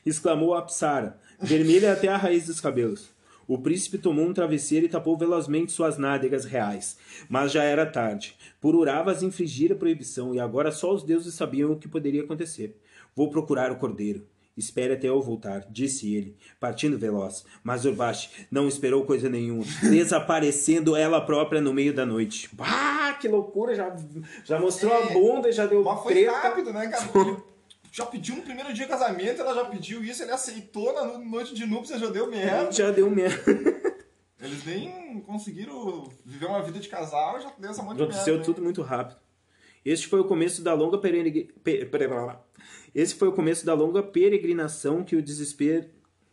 exclamou 0.05 0.55
a 0.55 0.59
Apsara, 0.59 1.19
vermelha 1.41 1.93
até 1.93 2.09
a 2.09 2.17
raiz 2.17 2.47
dos 2.47 2.61
cabelos. 2.61 3.13
O 3.47 3.59
príncipe 3.59 3.99
tomou 3.99 4.25
um 4.27 4.33
travesseiro 4.33 4.87
e 4.87 4.89
tapou 4.89 5.17
velozmente 5.19 5.71
suas 5.73 5.99
nádegas 5.99 6.45
reais. 6.47 6.97
Mas 7.29 7.53
já 7.53 7.63
era 7.63 7.85
tarde. 7.85 8.35
Pururavas 8.61 9.23
infringira 9.23 9.75
a 9.75 9.79
proibição 9.79 10.35
e 10.35 10.41
agora 10.41 10.73
só 10.73 10.95
os 10.95 11.03
deuses 11.03 11.35
sabiam 11.35 11.71
o 11.73 11.77
que 11.79 11.87
poderia 11.87 12.23
acontecer. 12.23 12.75
Vou 13.15 13.29
procurar 13.29 13.71
o 13.71 13.77
cordeiro. 13.77 14.27
Espere 14.57 14.93
até 14.95 15.09
eu 15.09 15.21
voltar, 15.21 15.67
disse 15.69 16.15
ele, 16.15 16.37
partindo 16.61 16.97
veloz. 16.97 17.45
Mas 17.63 17.85
Urvashi 17.85 18.31
não 18.51 18.69
esperou 18.69 19.05
coisa 19.05 19.29
nenhuma, 19.29 19.65
desaparecendo 19.83 20.95
ela 20.95 21.21
própria 21.21 21.61
no 21.61 21.73
meio 21.73 21.93
da 21.93 22.07
noite. 22.07 22.49
Bah, 22.53 23.15
que 23.21 23.27
loucura! 23.27 23.75
Já, 23.75 23.95
já 24.45 24.61
mostrou 24.61 24.93
a 24.93 25.07
bunda 25.07 25.49
e 25.49 25.53
já 25.53 25.67
deu 25.67 25.83
Mas 25.83 26.01
foi 26.03 26.13
treta. 26.15 26.33
rápido, 26.33 26.73
né, 26.73 26.87
cara? 26.87 27.43
Já 27.91 28.07
pediu 28.07 28.37
no 28.37 28.43
primeiro 28.43 28.73
dia 28.73 28.85
de 28.87 28.91
casamento, 28.91 29.41
ela 29.41 29.55
já 29.55 29.65
pediu 29.65 30.03
isso, 30.05 30.23
ele 30.23 30.33
aceitou 30.33 30.93
na 30.93 31.05
no- 31.05 31.25
noite 31.25 31.55
de 31.55 31.67
núpcias, 31.67 32.01
já 32.01 32.09
deu 32.11 32.29
merda. 32.31 32.71
Já 32.73 32.91
deu 32.91 33.09
merda. 33.11 33.43
Eles 34.41 34.65
nem 34.67 35.21
conseguiram 35.21 36.09
viver 36.25 36.47
uma 36.47 36.61
vida 36.63 36.79
de 36.79 36.89
casal, 36.89 37.41
já 37.41 37.53
deu 37.59 37.71
essa 37.71 37.83
monte 37.83 37.95
de 37.95 37.99
merda. 38.01 38.13
Aconteceu 38.15 38.37
hein? 38.37 38.43
tudo 38.43 38.63
muito 38.63 38.83
rápido. 38.83 39.19
Este 39.85 40.07
foi 40.07 40.21
o 40.21 40.25
começo 40.25 40.63
da 40.63 40.75
longa 40.75 40.99
peregri... 40.99 41.51
Esse 42.95 43.15
foi 43.15 43.29
o 43.29 43.33
começo 43.33 43.67
da 43.67 43.75
longa 43.75 44.03
peregrinação 44.03 45.03
que 45.03 45.17
o 45.17 45.23
desespero 45.23 45.87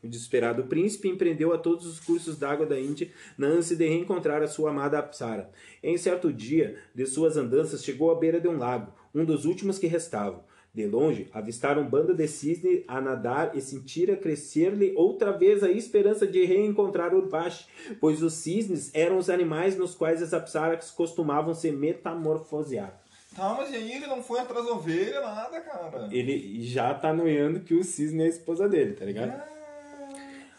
o 0.04 0.08
desesperado 0.08 0.64
príncipe 0.64 1.08
empreendeu 1.08 1.54
a 1.54 1.60
todos 1.60 1.86
os 1.86 2.00
cursos 2.00 2.36
d'água 2.36 2.66
da 2.66 2.80
Índia 2.80 3.10
na 3.38 3.46
ânsia 3.46 3.76
de 3.76 3.88
reencontrar 3.88 4.42
a 4.42 4.48
sua 4.48 4.72
amada 4.72 4.98
Apsara. 4.98 5.52
Em 5.84 5.96
certo 5.96 6.34
dia 6.34 6.76
de 6.94 7.06
suas 7.06 7.38
andanças 7.38 7.84
chegou 7.84 8.10
à 8.10 8.16
beira 8.16 8.40
de 8.40 8.48
um 8.48 8.58
lago, 8.58 8.92
um 9.14 9.24
dos 9.24 9.46
últimos 9.46 9.78
que 9.78 9.86
restavam. 9.86 10.44
De 10.74 10.88
longe, 10.88 11.28
avistaram 11.34 11.88
bando 11.88 12.16
de 12.16 12.28
cisne 12.28 12.84
a 12.88 13.02
nadar 13.02 13.56
e 13.56 13.62
sentira 13.62 14.16
crescer-lhe 14.16 14.94
outra 14.96 15.32
vez 15.32 15.62
a 15.64 15.70
esperança 15.70 16.26
de 16.26 16.46
reencontrar 16.46 17.14
Urvashi, 17.14 17.68
pois 18.00 18.24
os 18.24 18.34
cisnes 18.34 18.90
eram 18.94 19.18
os 19.18 19.30
animais 19.30 19.78
nos 19.78 19.94
quais 19.94 20.24
as 20.24 20.34
apsaras 20.34 20.90
costumavam 20.90 21.54
se 21.54 21.72
metamorfosear. 21.72 23.00
Tá, 23.36 23.54
mas 23.54 23.72
e 23.72 23.76
aí 23.76 23.94
ele 23.94 24.08
não 24.08 24.22
foi 24.22 24.40
atrás 24.40 24.66
da 24.66 24.74
ovelha, 24.74 25.22
nada, 25.22 25.62
cara. 25.62 26.10
Ele 26.12 26.62
já 26.64 26.94
tá 26.94 27.14
noiando 27.14 27.62
que 27.62 27.74
o 27.74 27.84
cisne 27.84 28.24
é 28.24 28.26
a 28.26 28.30
esposa 28.30 28.68
dele, 28.68 28.94
tá 28.94 29.06
ligado? 29.06 29.42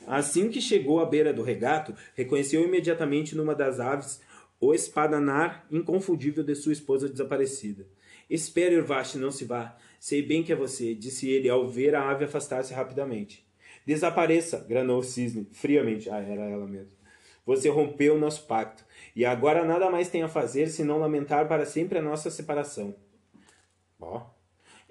Assim 0.06 0.48
que 0.48 0.60
chegou 0.60 1.00
à 1.00 1.06
beira 1.06 1.32
do 1.32 1.42
regato, 1.42 1.94
reconheceu 2.14 2.62
imediatamente 2.62 3.36
numa 3.36 3.54
das 3.54 3.78
aves 3.78 4.20
o 4.60 4.72
espadanar 4.72 5.66
inconfundível 5.70 6.42
de 6.42 6.54
sua 6.54 6.72
esposa 6.72 7.08
desaparecida. 7.08 7.86
Espere, 8.28 8.76
Urvashi, 8.76 9.18
não 9.18 9.30
se 9.30 9.44
vá. 9.44 9.76
Sei 10.00 10.22
bem 10.22 10.42
que 10.42 10.52
é 10.52 10.56
você, 10.56 10.94
disse 10.94 11.28
ele 11.28 11.48
ao 11.48 11.68
ver 11.68 11.94
a 11.94 12.08
ave 12.08 12.24
afastar-se 12.24 12.72
rapidamente. 12.72 13.46
Desapareça, 13.84 14.64
granou 14.68 15.00
o 15.00 15.02
cisne, 15.02 15.46
friamente. 15.52 16.08
Ah, 16.08 16.20
era 16.20 16.44
ela 16.44 16.66
mesmo. 16.66 16.92
Você 17.44 17.68
rompeu 17.68 18.14
o 18.14 18.18
nosso 18.18 18.46
pacto, 18.46 18.84
e 19.14 19.24
agora 19.24 19.64
nada 19.64 19.90
mais 19.90 20.08
tem 20.08 20.22
a 20.22 20.28
fazer 20.28 20.68
senão 20.68 20.98
lamentar 20.98 21.46
para 21.48 21.66
sempre 21.66 21.98
a 21.98 22.02
nossa 22.02 22.30
separação. 22.30 22.94
Ó, 24.00 24.22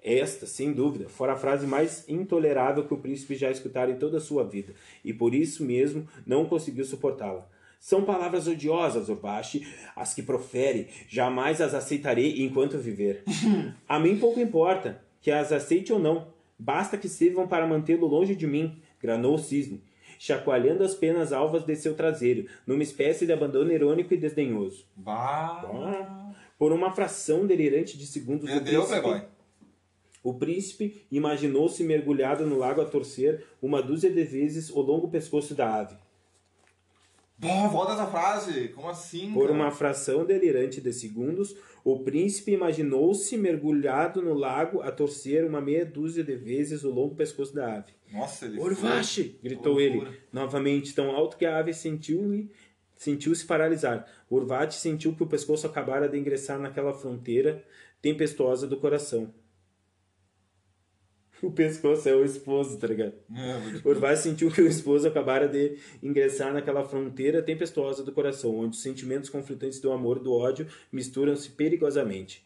esta, 0.02 0.48
sem 0.48 0.74
dúvida, 0.74 1.08
fora 1.08 1.34
a 1.34 1.38
frase 1.38 1.68
mais 1.68 2.08
intolerável 2.10 2.88
que 2.88 2.94
o 2.94 2.98
príncipe 2.98 3.36
já 3.36 3.52
escutara 3.52 3.92
em 3.92 3.98
toda 3.98 4.18
a 4.18 4.22
sua 4.22 4.44
vida, 4.44 4.74
e 5.04 5.14
por 5.14 5.36
isso 5.36 5.64
mesmo 5.64 6.08
não 6.26 6.46
conseguiu 6.46 6.84
suportá-la. 6.86 7.48
São 7.80 8.04
palavras 8.04 8.48
odiosas, 8.48 9.10
Urvashi, 9.10 9.68
as 9.96 10.14
que 10.14 10.22
profere, 10.22 10.90
jamais 11.08 11.60
as 11.62 11.74
aceitarei 11.74 12.44
enquanto 12.44 12.78
viver. 12.78 13.24
a 13.88 14.00
mim 14.00 14.18
pouco 14.18 14.40
importa 14.40 15.02
que 15.20 15.32
as 15.32 15.52
aceite 15.52 15.92
ou 15.92 16.00
não, 16.00 16.28
basta 16.58 16.98
que 16.98 17.10
sirvam 17.10 17.48
para 17.48 17.66
mantê-lo 17.66 18.08
longe 18.08 18.36
de 18.36 18.46
mim, 18.46 18.80
granou 19.00 19.36
o 19.36 19.40
cisne, 19.40 19.84
chacoalhando 20.22 20.84
as 20.84 20.94
penas 20.94 21.34
alvas 21.34 21.64
de 21.66 21.76
seu 21.76 21.96
traseiro, 21.96 22.46
numa 22.68 22.84
espécie 22.84 23.26
de 23.26 23.34
abandono 23.34 23.72
irônico 23.74 24.14
e 24.14 24.18
desdenhoso. 24.18 24.86
Bah. 24.96 26.32
Por 26.60 26.72
uma 26.72 26.92
fração 26.92 27.48
delirante 27.48 27.98
de 27.98 28.06
segundos, 28.06 28.44
o 28.48 28.54
Perdeu, 28.54 28.82
príncipe- 28.86 29.26
o 30.24 30.34
príncipe 30.36 31.02
imaginou-se 31.12 31.84
mergulhado 31.84 32.46
no 32.46 32.56
lago 32.60 32.82
a 32.82 32.86
torcer 32.86 33.44
uma 33.60 33.82
dúzia 33.82 34.12
de 34.12 34.24
vezes 34.24 34.70
o 34.70 34.80
longo 34.80 35.08
pescoço 35.08 35.56
da 35.56 35.74
ave. 35.80 35.96
Bah, 37.42 37.68
volta 37.68 37.94
essa 37.94 38.06
frase. 38.06 38.68
Como 38.68 38.88
assim? 38.88 39.34
Por 39.34 39.48
cara? 39.48 39.54
uma 39.54 39.72
fração 39.72 40.24
delirante 40.24 40.80
de 40.80 40.94
segundos, 40.94 41.56
o 41.84 42.00
príncipe 42.00 42.52
imaginou-se 42.52 43.36
mergulhado 43.36 44.22
no 44.22 44.36
lago 44.36 44.82
a 44.82 44.92
torcer 44.92 45.44
uma 45.44 45.60
meia 45.60 45.84
dúzia 45.84 46.24
de 46.24 46.36
vezes 46.36 46.84
o 46.84 46.92
longo 46.92 47.16
pescoço 47.16 47.56
da 47.56 47.78
ave. 47.78 47.94
Nossa, 48.14 48.46
ele. 48.46 48.60
Urvashi! 48.60 49.40
gritou 49.42 49.82
ele, 49.82 50.06
novamente, 50.32 50.94
tão 50.94 51.10
alto 51.10 51.36
que 51.36 51.46
a 51.46 51.58
ave 51.58 51.74
sentiu-se 51.74 53.46
paralisar. 53.48 54.06
Urvati 54.30 54.76
sentiu 54.76 55.16
que 55.16 55.24
o 55.24 55.28
pescoço 55.28 55.66
acabara 55.66 56.08
de 56.08 56.20
ingressar 56.20 56.60
naquela 56.60 56.94
fronteira 56.94 57.66
tempestuosa 58.02 58.68
do 58.68 58.78
coração. 58.78 59.34
O 61.44 61.52
pescoço 61.52 62.08
é 62.08 62.16
o 62.16 62.24
esposo, 62.24 62.78
tá 62.78 62.88
ligado? 62.88 63.14
É, 63.36 64.16
sentiu 64.16 64.52
que 64.52 64.62
o 64.62 64.68
esposo 64.68 65.08
acabara 65.08 65.48
de 65.48 65.78
ingressar 66.02 66.54
naquela 66.54 66.84
fronteira 66.84 67.42
tempestuosa 67.42 68.04
do 68.04 68.12
coração, 68.12 68.60
onde 68.60 68.76
os 68.78 68.84
sentimentos 68.84 69.30
conflitantes 69.30 69.80
do 69.80 69.92
amor 69.92 70.18
e 70.18 70.24
do 70.24 70.34
ódio 70.34 70.68
misturam-se 70.92 71.50
perigosamente. 71.50 72.46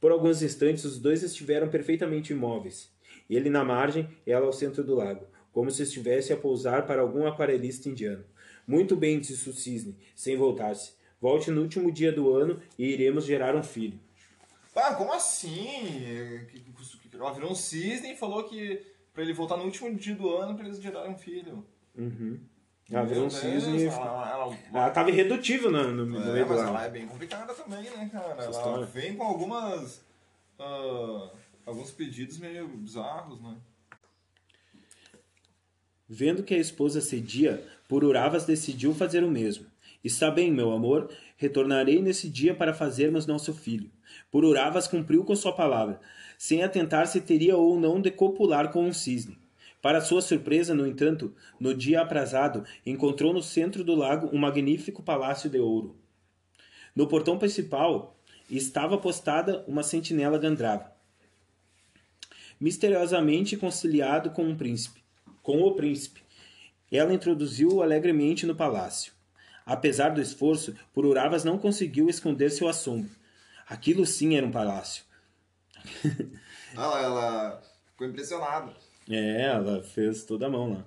Por 0.00 0.10
alguns 0.10 0.42
instantes, 0.42 0.84
os 0.84 0.98
dois 0.98 1.22
estiveram 1.22 1.68
perfeitamente 1.68 2.32
imóveis. 2.32 2.90
Ele 3.28 3.50
na 3.50 3.62
margem, 3.62 4.08
ela 4.26 4.46
ao 4.46 4.52
centro 4.52 4.82
do 4.82 4.94
lago, 4.94 5.26
como 5.52 5.70
se 5.70 5.82
estivesse 5.82 6.32
a 6.32 6.36
pousar 6.36 6.86
para 6.86 7.02
algum 7.02 7.26
aquarelista 7.26 7.88
indiano. 7.88 8.24
Muito 8.66 8.96
bem, 8.96 9.20
disse 9.20 9.48
o 9.48 9.52
cisne, 9.52 9.96
sem 10.16 10.36
voltar-se. 10.36 10.92
Volte 11.20 11.50
no 11.50 11.62
último 11.62 11.92
dia 11.92 12.10
do 12.10 12.34
ano 12.34 12.60
e 12.76 12.86
iremos 12.86 13.24
gerar 13.24 13.54
um 13.54 13.62
filho. 13.62 13.98
Ah, 14.74 14.94
como 14.94 15.12
assim? 15.12 16.40
Ela 17.22 17.32
virou 17.32 17.52
um 17.52 17.54
cisne 17.54 18.12
e 18.12 18.16
falou 18.16 18.44
que 18.44 18.84
pra 19.12 19.22
ele 19.22 19.32
voltar 19.32 19.56
no 19.56 19.64
último 19.64 19.94
dia 19.94 20.14
do 20.14 20.34
ano 20.34 20.56
pra 20.56 20.66
eles 20.66 20.80
gerarem 20.80 21.12
um 21.12 21.18
filho. 21.18 21.64
Ela 22.90 23.04
virou 23.04 23.26
um 23.26 23.30
cisne. 23.30 23.84
Ela, 23.84 24.30
ela, 24.30 24.58
Ela 24.72 24.88
estava 24.88 25.10
irredutível 25.10 25.70
no, 25.70 25.92
no, 25.92 26.06
no 26.06 26.20
É, 26.20 26.32
meio 26.32 26.44
do 26.46 26.54
mas 26.54 26.60
ela 26.60 26.84
é 26.84 26.90
bem 26.90 27.06
complicada 27.06 27.54
também, 27.54 27.84
né, 27.84 28.10
cara? 28.12 28.32
Ela 28.32 28.50
história. 28.50 28.86
vem 28.86 29.16
com 29.16 29.22
algumas. 29.22 30.04
ah, 30.58 31.30
alguns 31.64 31.90
pedidos 31.92 32.38
meio 32.38 32.66
bizarros, 32.68 33.40
né? 33.40 33.56
Vendo 36.08 36.42
que 36.42 36.54
a 36.54 36.58
esposa 36.58 37.00
cedia, 37.00 37.66
Pururavas 37.88 38.44
decidiu 38.44 38.92
fazer 38.94 39.24
o 39.24 39.30
mesmo. 39.30 39.66
Está 40.04 40.30
bem, 40.30 40.50
meu 40.50 40.72
amor, 40.72 41.08
retornarei 41.36 42.02
nesse 42.02 42.28
dia 42.28 42.54
para 42.54 42.74
fazermos 42.74 43.26
nosso 43.26 43.54
filho. 43.54 43.90
Pururavas 44.30 44.88
cumpriu 44.88 45.24
com 45.24 45.34
sua 45.34 45.52
palavra, 45.54 46.00
sem 46.42 46.64
atentar 46.64 47.06
se 47.06 47.20
teria 47.20 47.56
ou 47.56 47.78
não 47.78 48.00
de 48.00 48.10
copular 48.10 48.72
com 48.72 48.84
um 48.84 48.92
cisne. 48.92 49.38
Para 49.80 50.00
sua 50.00 50.20
surpresa, 50.20 50.74
no 50.74 50.84
entanto, 50.84 51.32
no 51.60 51.72
dia 51.72 52.00
aprazado, 52.00 52.64
encontrou 52.84 53.32
no 53.32 53.40
centro 53.40 53.84
do 53.84 53.94
lago 53.94 54.28
um 54.32 54.38
magnífico 54.38 55.04
palácio 55.04 55.48
de 55.48 55.60
ouro. 55.60 55.94
No 56.96 57.06
portão 57.06 57.38
principal 57.38 58.18
estava 58.50 58.98
postada 58.98 59.64
uma 59.68 59.84
sentinela 59.84 60.36
gandrava, 60.36 60.92
misteriosamente 62.58 63.56
conciliado 63.56 64.30
com 64.30 64.42
um 64.42 64.56
príncipe, 64.56 65.00
com 65.44 65.60
o 65.60 65.76
príncipe. 65.76 66.24
Ela 66.90 67.14
introduziu-o 67.14 67.82
alegremente 67.82 68.46
no 68.46 68.56
palácio. 68.56 69.12
Apesar 69.64 70.08
do 70.08 70.20
esforço, 70.20 70.74
Pururavas 70.92 71.44
não 71.44 71.56
conseguiu 71.56 72.08
esconder 72.08 72.50
seu 72.50 72.66
assombro. 72.66 73.12
Aquilo 73.68 74.04
sim 74.04 74.34
era 74.34 74.44
um 74.44 74.50
palácio. 74.50 75.04
Ela, 76.74 77.02
ela 77.02 77.62
ficou 77.90 78.06
impressionada. 78.06 78.72
É, 79.08 79.42
ela 79.42 79.82
fez 79.82 80.24
toda 80.24 80.46
a 80.46 80.50
mão 80.50 80.72
lá. 80.72 80.84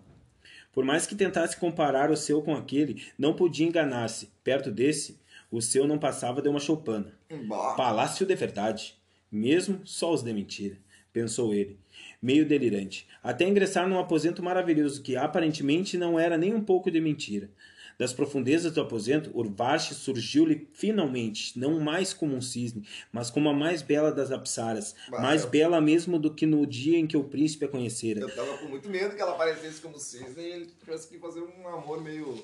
Por 0.74 0.84
mais 0.84 1.06
que 1.06 1.16
tentasse 1.16 1.58
comparar 1.58 2.12
o 2.12 2.18
seu 2.18 2.42
com 2.42 2.56
aquele, 2.56 3.06
não 3.18 3.34
podia 3.34 3.68
enganar-se. 3.68 4.32
Perto 4.44 4.72
desse, 4.72 5.20
o 5.52 5.62
seu 5.62 5.88
não 5.88 5.98
passava 5.98 6.42
de 6.42 6.50
uma 6.50 6.60
choupana. 6.60 7.14
Bah. 7.48 7.76
Palácio 7.76 8.26
de 8.26 8.36
verdade. 8.36 8.98
Mesmo 9.32 9.82
só 9.86 10.14
os 10.14 10.24
de 10.24 10.34
mentira, 10.34 10.78
pensou 11.12 11.54
ele, 11.54 11.78
meio 12.22 12.48
delirante, 12.48 13.08
até 13.22 13.46
ingressar 13.46 13.88
num 13.88 14.00
aposento 14.00 14.42
maravilhoso 14.42 15.02
que 15.02 15.16
aparentemente 15.16 15.98
não 15.98 16.20
era 16.20 16.38
nem 16.38 16.54
um 16.54 16.62
pouco 16.62 16.90
de 16.90 17.02
mentira. 17.02 17.50
Das 17.98 18.12
profundezas 18.12 18.74
do 18.74 18.82
aposento, 18.82 19.32
Urvashi 19.34 19.94
surgiu-lhe 19.96 20.68
finalmente, 20.74 21.58
não 21.58 21.80
mais 21.80 22.14
como 22.14 22.36
um 22.36 22.42
cisne, 22.42 22.84
mas 23.12 23.30
como 23.30 23.48
a 23.50 23.54
mais 23.54 23.82
bela 23.82 24.12
das 24.12 24.32
apsaras, 24.32 24.94
Bah, 25.10 25.22
mais 25.22 25.44
eu- 25.44 25.50
bela 25.50 25.80
mesmo 25.80 26.20
do 26.20 26.34
que 26.34 26.46
no 26.46 26.66
dia 26.68 26.98
em 26.98 27.08
que 27.08 27.16
o 27.16 27.24
príncipe 27.24 27.64
a 27.66 27.68
conhecera. 27.70 28.20
Eu 28.20 28.36
tava 28.36 28.58
com 28.58 28.66
muito 28.68 28.90
medo 28.90 29.16
que 29.16 29.22
ela 29.22 29.32
aparecesse 29.32 29.80
como 29.82 29.98
cisne 29.98 30.42
e 30.44 30.52
ele 30.52 30.66
tivesse 30.80 31.08
que 31.08 31.18
fazer 31.18 31.40
um 31.42 31.68
amor 31.70 32.02
meio. 32.02 32.44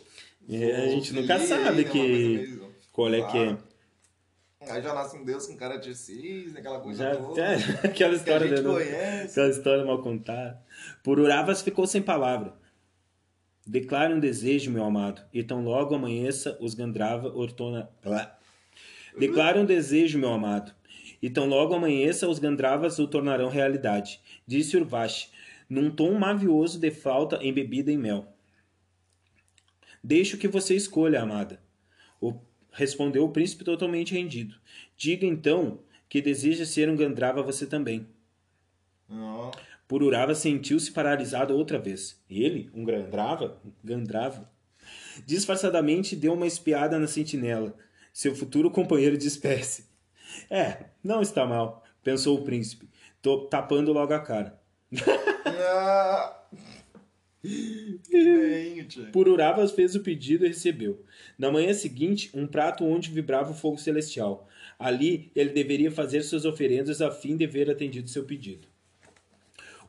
É, 0.50 0.76
a 0.86 0.88
gente 0.88 1.14
nunca 1.14 1.38
sabe 1.40 1.64
né? 1.64 1.70
Uma 1.84 1.84
que- 1.92 2.00
meio- 2.08 2.76
Qual 2.94 3.14
é 3.14 3.22
que 3.32 3.38
é? 3.38 3.58
Aí 4.70 4.82
já 4.82 4.94
nasce 4.94 5.18
um 5.18 5.26
deus 5.26 5.48
com 5.48 5.58
cara 5.58 5.78
de 5.78 5.94
cisne, 5.96 6.58
aquela 6.60 6.80
coisa 6.80 7.04
Já, 7.04 7.16
toda. 7.18 7.42
é, 7.42 7.56
aquela 7.84 8.14
história 8.16 8.48
gente 8.48 8.60
de- 8.62 8.68
conhece. 8.70 9.32
aquela 9.32 9.50
história 9.50 9.84
mal 9.86 10.02
contada. 10.04 10.62
Pururavas 11.04 11.62
ficou 11.62 11.88
sem 11.88 12.02
palavra. 12.02 12.54
Declare 13.66 14.14
um 14.14 14.20
desejo, 14.20 14.72
meu 14.72 14.84
amado, 14.84 15.22
e 15.34 15.44
tão 15.44 15.64
logo 15.64 15.94
amanheça 15.94 16.58
os 16.60 16.74
Gandrava 16.74 17.30
ortona. 17.30 17.90
Um 19.60 19.66
desejo, 19.66 20.18
meu 20.18 20.32
amado, 20.32 20.74
e 21.22 21.30
tão 21.30 21.48
logo 21.48 21.74
amanheça 21.74 22.28
os 22.28 22.40
Gandravas 22.40 22.98
o 22.98 23.08
tornarão 23.08 23.50
realidade, 23.50 24.20
disse 24.48 24.76
Urvashi, 24.78 25.30
num 25.70 25.92
tom 25.92 26.14
mavioso 26.18 26.80
de 26.80 26.90
flauta 26.92 27.40
embebida 27.44 27.92
em 27.92 27.98
mel. 27.98 28.34
Deixo 30.04 30.38
que 30.38 30.48
você 30.48 30.76
escolha, 30.76 31.22
amada. 31.22 31.62
O- 32.20 32.40
respondeu 32.72 33.24
o 33.26 33.32
príncipe 33.32 33.64
totalmente 33.64 34.14
rendido. 34.14 34.56
Diga 34.98 35.26
então 35.26 35.80
que 36.10 36.22
deseja 36.22 36.66
ser 36.66 36.90
um 36.90 36.96
Gandrava 36.96 37.44
você 37.44 37.68
também. 37.68 38.08
Não. 39.08 39.52
Pururava 39.92 40.34
sentiu-se 40.34 40.90
paralisado 40.90 41.54
outra 41.54 41.78
vez. 41.78 42.18
Ele, 42.30 42.72
um 42.74 42.86
Gandrava? 42.86 43.62
Gandrava? 43.84 44.50
Disfarçadamente 45.28 46.16
deu 46.16 46.32
uma 46.32 46.48
espiada 46.48 46.98
na 46.98 47.08
sentinela, 47.08 47.76
seu 48.14 48.34
futuro 48.34 48.72
companheiro 48.72 49.18
de 49.18 49.28
espécie. 49.28 49.84
É, 50.50 50.86
não 51.04 51.22
está 51.22 51.46
mal, 51.46 51.84
pensou 52.02 52.40
o 52.40 52.46
príncipe, 52.46 52.88
tapando 53.50 53.92
logo 53.92 54.14
a 54.14 54.20
cara. 54.22 54.58
Pururavas 59.12 59.74
fez 59.74 59.94
o 59.94 60.00
pedido 60.00 60.46
e 60.46 60.48
recebeu. 60.48 61.04
Na 61.38 61.52
manhã 61.52 61.74
seguinte, 61.74 62.30
um 62.34 62.48
prato 62.48 62.86
onde 62.86 63.12
vibrava 63.12 63.52
o 63.52 63.56
fogo 63.56 63.78
celestial. 63.78 64.48
Ali, 64.80 65.34
ele 65.36 65.50
deveria 65.50 65.92
fazer 65.92 66.24
suas 66.24 66.46
oferendas 66.46 67.02
a 67.02 67.12
fim 67.12 67.36
de 67.36 67.46
ver 67.46 67.70
atendido 67.70 68.10
seu 68.10 68.24
pedido. 68.24 68.71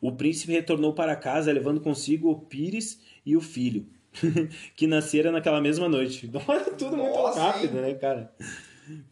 O 0.03 0.11
príncipe 0.11 0.53
retornou 0.53 0.93
para 0.93 1.15
casa, 1.15 1.53
levando 1.53 1.81
consigo 1.81 2.29
o 2.29 2.41
Pires 2.41 3.01
e 3.25 3.37
o 3.37 3.41
filho, 3.41 3.87
que 4.75 4.89
nascera 4.89 5.31
naquela 5.31 5.61
mesma 5.61 5.89
noite. 5.89 6.29
Tudo 6.77 6.97
muito 6.97 7.15
Nossa, 7.15 7.41
rápido, 7.41 7.77
hein? 7.77 7.83
né, 7.83 7.95
cara? 7.95 8.35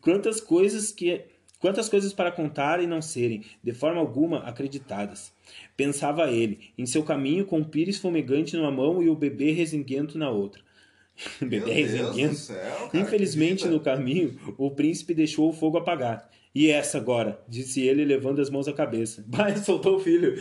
Quantas 0.01 0.41
coisas 0.41 0.91
que 0.91 1.27
quantas 1.61 1.89
coisas 1.89 2.13
para 2.13 2.33
contar 2.33 2.83
e 2.83 2.89
não 2.89 3.01
serem 3.01 3.45
de 3.63 3.73
forma 3.73 4.01
alguma 4.01 4.39
acreditadas. 4.41 5.33
Pensava 5.77 6.29
ele, 6.29 6.73
em 6.77 6.87
seu 6.87 7.05
caminho 7.05 7.45
com 7.45 7.61
o 7.61 7.65
pires 7.65 7.99
fumegante 7.99 8.57
numa 8.57 8.73
mão 8.73 9.01
e 9.01 9.09
o 9.09 9.15
bebê 9.15 9.53
resinguento 9.53 10.19
na 10.19 10.29
outra. 10.29 10.61
bebê 11.41 11.71
resinguento. 11.71 12.35
céu, 12.35 12.89
cara, 12.91 13.05
Infelizmente, 13.05 13.69
no 13.69 13.79
caminho, 13.79 14.37
o 14.59 14.73
príncipe 14.73 15.15
deixou 15.15 15.51
o 15.51 15.53
fogo 15.53 15.79
apagar. 15.79 16.29
E 16.55 16.69
essa 16.71 16.99
agora? 16.99 17.41
Disse 17.49 17.81
ele, 17.81 18.05
levando 18.05 18.41
as 18.41 18.51
mãos 18.51 18.67
à 18.67 18.73
cabeça. 18.73 19.25
Vai, 19.29 19.57
soltou 19.57 19.97
o 19.97 20.01
filho. 20.01 20.35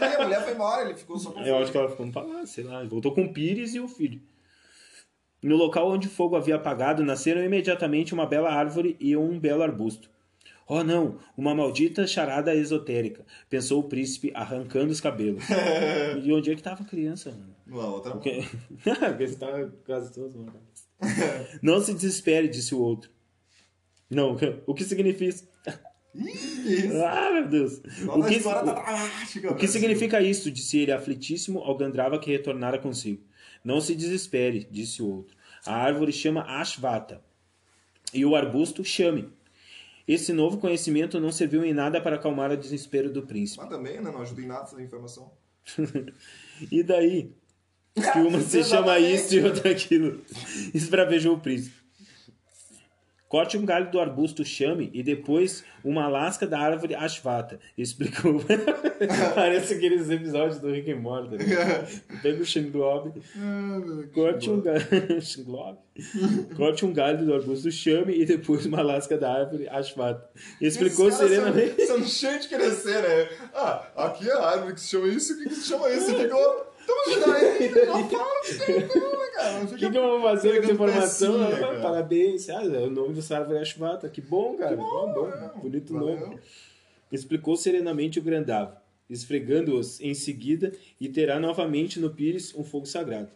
Aí 0.00 0.14
a 0.14 0.22
mulher 0.22 0.42
foi 0.44 0.52
embora, 0.54 0.88
ele 0.88 0.94
ficou 0.94 1.18
só 1.18 1.32
com 1.32 1.40
Eu 1.40 1.56
acho 1.58 1.72
que 1.72 1.78
ela 1.78 1.90
ficou 1.90 2.06
no 2.06 2.12
palácio, 2.12 2.46
sei 2.46 2.64
lá. 2.64 2.84
Voltou 2.84 3.12
com 3.12 3.24
o 3.24 3.32
Pires 3.32 3.74
e 3.74 3.80
o 3.80 3.88
filho. 3.88 4.20
No 5.42 5.56
local 5.56 5.90
onde 5.90 6.06
o 6.06 6.10
fogo 6.10 6.36
havia 6.36 6.54
apagado, 6.54 7.02
nasceram 7.02 7.42
imediatamente 7.42 8.14
uma 8.14 8.24
bela 8.24 8.52
árvore 8.52 8.96
e 9.00 9.16
um 9.16 9.40
belo 9.40 9.62
arbusto. 9.62 10.08
Oh 10.68 10.84
não, 10.84 11.18
uma 11.36 11.54
maldita 11.54 12.06
charada 12.06 12.54
esotérica, 12.54 13.26
pensou 13.50 13.80
o 13.80 13.88
príncipe, 13.88 14.30
arrancando 14.32 14.92
os 14.92 15.00
cabelos. 15.00 15.42
e 16.22 16.32
onde 16.32 16.52
é 16.52 16.54
que 16.54 16.62
tava 16.62 16.84
a 16.84 16.86
criança, 16.86 17.32
mano? 17.32 17.56
Na 17.66 17.86
outra. 17.88 18.12
Porque... 18.12 18.44
Tava 19.38 19.72
quase 19.84 20.12
todas. 20.12 20.34
Não 21.60 21.80
se 21.80 21.92
desespere, 21.92 22.48
disse 22.48 22.74
o 22.74 22.80
outro. 22.80 23.10
Não, 24.14 24.36
o 24.66 24.74
que 24.74 24.84
significa... 24.84 25.34
Isso. 26.14 27.02
Ah, 27.04 27.30
meu 27.32 27.48
Deus. 27.48 27.78
O 28.06 28.22
que, 28.22 28.38
dramática. 28.38 29.52
o 29.52 29.56
que 29.56 29.66
significa 29.66 30.20
isto? 30.20 30.50
Disse 30.50 30.78
ele, 30.78 30.92
aflitíssimo, 30.92 31.60
ao 31.60 31.76
Gandrava 31.76 32.18
que 32.18 32.30
retornara 32.30 32.78
consigo. 32.78 33.22
Não 33.64 33.80
se 33.80 33.94
desespere, 33.94 34.68
disse 34.70 35.02
o 35.02 35.08
outro. 35.08 35.34
A 35.64 35.74
árvore 35.74 36.12
chama 36.12 36.42
Ashvata 36.42 37.22
e 38.12 38.24
o 38.26 38.36
arbusto 38.36 38.84
chame. 38.84 39.32
Esse 40.06 40.32
novo 40.32 40.58
conhecimento 40.58 41.20
não 41.20 41.30
serviu 41.30 41.64
em 41.64 41.72
nada 41.72 42.00
para 42.00 42.16
acalmar 42.16 42.50
o 42.50 42.56
desespero 42.56 43.10
do 43.10 43.22
príncipe. 43.22 43.62
Mas 43.62 43.70
também, 43.70 44.00
né? 44.00 44.10
Não 44.10 44.20
ajuda 44.20 44.42
em 44.42 44.46
nada 44.46 44.64
essa 44.64 44.82
informação. 44.82 45.30
E 46.70 46.82
daí? 46.82 47.32
Que 47.94 48.18
uma 48.18 48.38
se 48.42 48.62
chama 48.62 48.98
isso 48.98 49.34
e 49.34 49.42
outra 49.42 49.70
aquilo. 49.70 50.22
Esbravejou 50.72 51.34
o 51.34 51.40
príncipe. 51.40 51.81
Corte 53.32 53.56
um 53.56 53.64
galho 53.64 53.90
do 53.90 53.98
arbusto 53.98 54.44
chame 54.44 54.90
e 54.92 55.02
depois 55.02 55.64
uma 55.82 56.06
lasca 56.06 56.46
da 56.46 56.58
árvore 56.58 56.94
ashvata. 56.94 57.58
Explicou. 57.78 58.42
Parece 59.34 59.72
aqueles 59.72 60.10
episódios 60.10 60.58
do 60.58 60.70
Rick 60.70 60.92
and 60.92 60.96
Morty. 60.96 61.38
Né? 61.38 61.46
Pega 62.22 62.42
o 62.42 62.44
Shinglob. 62.44 63.10
Corte 64.12 64.50
um 64.50 64.60
galho. 64.60 64.86
Corte 66.54 66.84
um 66.84 66.92
galho 66.92 67.24
do 67.24 67.32
arbusto 67.32 67.70
chame 67.70 68.20
e 68.20 68.26
depois 68.26 68.66
uma 68.66 68.82
lasca 68.82 69.16
da 69.16 69.32
árvore 69.32 69.66
ashvata. 69.66 70.28
Explicou 70.60 71.10
serenamente. 71.10 71.86
São, 71.86 72.00
são 72.00 72.06
cheios 72.06 72.42
de 72.42 72.54
crescer, 72.54 73.00
né? 73.00 73.30
Ah, 73.54 73.86
aqui 73.96 74.28
é 74.28 74.34
a 74.34 74.44
árvore 74.44 74.74
que 74.74 74.80
se 74.82 74.90
chama 74.90 75.08
isso, 75.08 75.32
o 75.32 75.38
que, 75.38 75.48
que 75.48 75.54
se 75.54 75.68
chama 75.68 75.88
isso? 75.88 76.14
Ficou. 76.14 76.71
Então, 77.08 77.26
mas 77.26 77.26
daí, 77.26 77.68
já 77.74 78.08
que 78.08 78.16
cara? 79.32 79.64
O 79.64 79.76
que, 79.76 79.90
que 79.90 79.98
eu 79.98 80.02
vou 80.02 80.22
fazer 80.22 80.52
com 80.58 80.62
essa 80.64 80.72
informação? 80.72 81.32
pecinha, 81.38 81.66
Ah. 81.78 81.82
Parabéns. 81.82 82.48
Ah, 82.50 82.62
é 82.64 82.78
o 82.78 82.90
nome 82.90 83.14
árvore 83.34 83.58
é 83.58 83.60
Ashvata. 83.62 84.08
Que 84.08 84.20
bom, 84.20 84.56
cara. 84.56 84.76
bom, 84.76 85.12
bom. 85.12 85.28
é. 85.28 85.50
Bonito 85.60 85.92
Valeu. 85.92 86.18
nome. 86.20 86.38
Explicou 87.10 87.56
serenamente 87.56 88.18
o 88.18 88.22
Grandavo, 88.22 88.76
esfregando-os 89.08 90.00
em 90.00 90.14
seguida, 90.14 90.72
e 91.00 91.08
terá 91.08 91.38
novamente 91.38 92.00
no 92.00 92.10
pires 92.10 92.54
um 92.54 92.64
fogo 92.64 92.86
sagrado. 92.86 93.28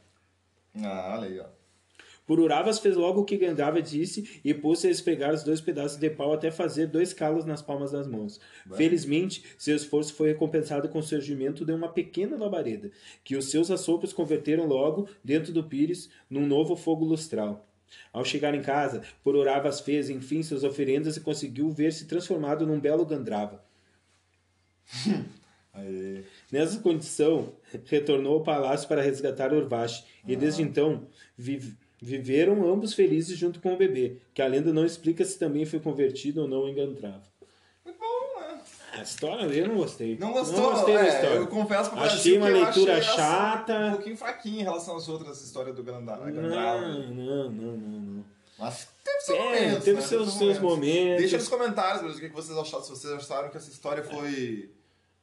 Ah, 0.83 1.17
olha 1.19 1.29
aí, 1.29 1.41
ó. 1.41 1.47
Pururavas 2.27 2.81
fez 2.81 2.97
logo 2.97 3.21
o 3.21 3.25
que 3.25 3.37
Gandava 3.37 3.81
disse 3.81 4.41
e 4.45 4.53
pôs-se 4.53 4.89
a 4.89 4.91
esfregar 4.91 5.33
os 5.33 5.45
dois 5.45 5.61
pedaços 5.61 5.97
de 5.97 6.11
pau 6.11 6.33
até 6.33 6.51
fazer 6.51 6.89
dois 6.89 7.13
calos 7.13 7.45
nas 7.45 7.63
palmas 7.63 7.93
das 7.93 8.07
mãos. 8.09 8.41
Felizmente, 8.77 9.45
seu 9.57 9.77
esforço 9.77 10.13
foi 10.13 10.29
recompensado 10.29 10.89
com 10.89 10.99
o 10.99 11.03
surgimento 11.03 11.65
de 11.65 11.73
uma 11.73 11.89
pequena 11.89 12.37
labareda, 12.37 12.91
que 13.23 13.37
os 13.37 13.49
seus 13.49 13.71
assopros 13.71 14.13
converteram 14.13 14.67
logo, 14.67 15.09
dentro 15.23 15.53
do 15.53 15.63
pires, 15.63 16.11
num 16.29 16.47
novo 16.47 16.75
fogo 16.75 17.05
lustral. 17.05 17.65
Ao 18.13 18.25
chegar 18.25 18.53
em 18.55 18.63
casa, 18.63 19.03
Pururavas 19.23 19.79
fez, 19.81 20.11
enfim, 20.11 20.43
suas 20.43 20.65
oferendas 20.65 21.17
e 21.17 21.21
conseguiu 21.21 21.71
ver-se 21.71 22.07
transformado 22.07 22.67
num 22.67 22.81
belo 22.81 23.07
Gandrava. 23.07 23.65
Aí. 25.73 26.25
Nessa 26.51 26.81
condição, 26.81 27.53
retornou 27.85 28.35
ao 28.35 28.43
palácio 28.43 28.89
para 28.89 29.03
resgatar 29.03 29.53
Urvashi, 29.53 30.05
e 30.27 30.35
desde 30.35 30.63
então 30.63 31.07
vi- 31.37 31.77
viveram 32.07 32.71
ambos 32.73 32.95
felizes 32.95 33.37
junto 33.37 33.59
com 33.61 33.75
o 33.75 33.77
bebê, 33.77 34.19
que 34.33 34.41
a 34.41 34.47
lenda 34.47 34.73
não 34.73 34.87
explica 34.87 35.25
se 35.25 35.37
também 35.39 35.67
foi 35.67 35.81
convertido 35.81 36.43
ou 36.43 36.49
não 36.49 36.69
em 36.69 36.75
Gandrava. 36.75 37.23
Muito 37.85 37.99
bom, 37.99 38.41
né? 38.41 38.61
A 38.93 39.03
história 39.03 39.43
eu 39.47 39.67
não 39.69 39.77
gostei. 39.77 40.17
Não 40.17 40.33
gostou? 40.33 40.61
Não 40.61 40.71
gostei 40.71 40.95
da 40.95 41.05
é, 41.05 41.09
história. 41.09 41.35
Eu 41.37 41.47
confesso 41.49 41.91
pro 41.91 41.99
Achei 41.99 42.39
Brasil 42.39 42.39
uma 42.39 42.49
leitura 42.49 42.97
achei 42.99 43.15
chata. 43.17 43.87
Um 43.87 43.91
pouquinho 43.93 44.17
fraquinha 44.17 44.61
em 44.61 44.65
relação 44.65 44.97
às 44.97 45.09
outras 45.09 45.43
histórias 45.43 45.75
do 45.75 45.83
Gandalf. 45.83 46.21
Não, 46.27 46.33
não, 46.33 47.11
não, 47.11 47.51
não, 47.51 47.77
não. 47.77 48.25
Mas 48.59 48.89
teve 49.05 49.21
seus 49.21 49.39
É, 49.39 49.43
momentos. 49.43 49.85
teve 49.85 50.01
né? 50.01 50.07
seus- 50.07 50.33
seus 50.35 50.59
momentos. 50.61 51.21
Deixa 51.21 51.37
nos 51.37 51.49
comentários, 51.49 52.03
Brasil, 52.03 52.25
o 52.25 52.29
que 52.31 52.35
vocês 52.35 52.57
acharam. 52.57 52.85
Se 52.85 52.91
vocês 52.91 53.13
acharam 53.13 53.49
que 53.51 53.57
essa 53.57 53.69
história 53.69 54.03
foi 54.03 54.71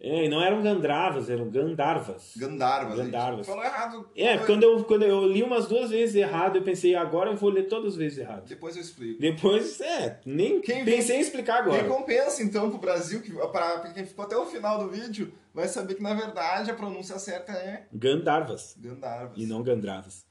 É, 0.05 0.25
e 0.25 0.27
não 0.29 0.41
eram 0.41 0.61
Gandravas, 0.61 1.29
eram 1.29 1.49
Gandarvas. 1.49 2.33
Gandharvas. 2.35 2.99
aí. 2.99 3.05
Gandharvas. 3.05 3.47
Falou 3.47 3.63
errado. 3.63 4.09
É, 4.13 4.37
Foi- 4.37 4.47
quando 4.47 4.63
eu, 4.63 4.83
quando 4.83 5.03
eu 5.03 5.25
li 5.25 5.41
umas 5.41 5.65
duas 5.65 5.91
vezes 5.91 6.13
errado, 6.13 6.57
eu 6.57 6.61
pensei, 6.61 6.93
agora 6.93 7.29
eu 7.31 7.37
vou 7.37 7.49
ler 7.49 7.69
todas 7.69 7.93
as 7.93 7.95
vezes 7.95 8.17
errado. 8.17 8.43
Depois 8.45 8.75
eu 8.75 8.81
explico. 8.81 9.21
Depois, 9.21 9.79
é, 9.79 10.19
nem 10.25 10.59
Quem 10.59 10.83
pensei 10.83 11.15
em 11.15 11.21
explicar 11.21 11.59
agora. 11.59 11.81
Recompensa, 11.81 12.43
então, 12.43 12.69
pro 12.69 12.79
Brasil, 12.79 13.21
que, 13.21 13.31
pra, 13.31 13.47
pra 13.79 13.93
quem 13.93 14.05
ficou 14.05 14.25
até 14.25 14.35
o 14.35 14.45
final 14.45 14.77
do 14.77 14.89
vídeo, 14.89 15.33
vai 15.53 15.69
saber 15.69 15.95
que, 15.95 16.03
na 16.03 16.13
verdade, 16.13 16.69
a 16.69 16.73
pronúncia 16.73 17.17
certa 17.17 17.53
é 17.53 17.87
Gandarvas. 17.93 18.75
Gandharvas. 18.77 19.37
e 19.37 19.45
não 19.45 19.63
Gandravas. 19.63 20.15
Você 20.15 20.25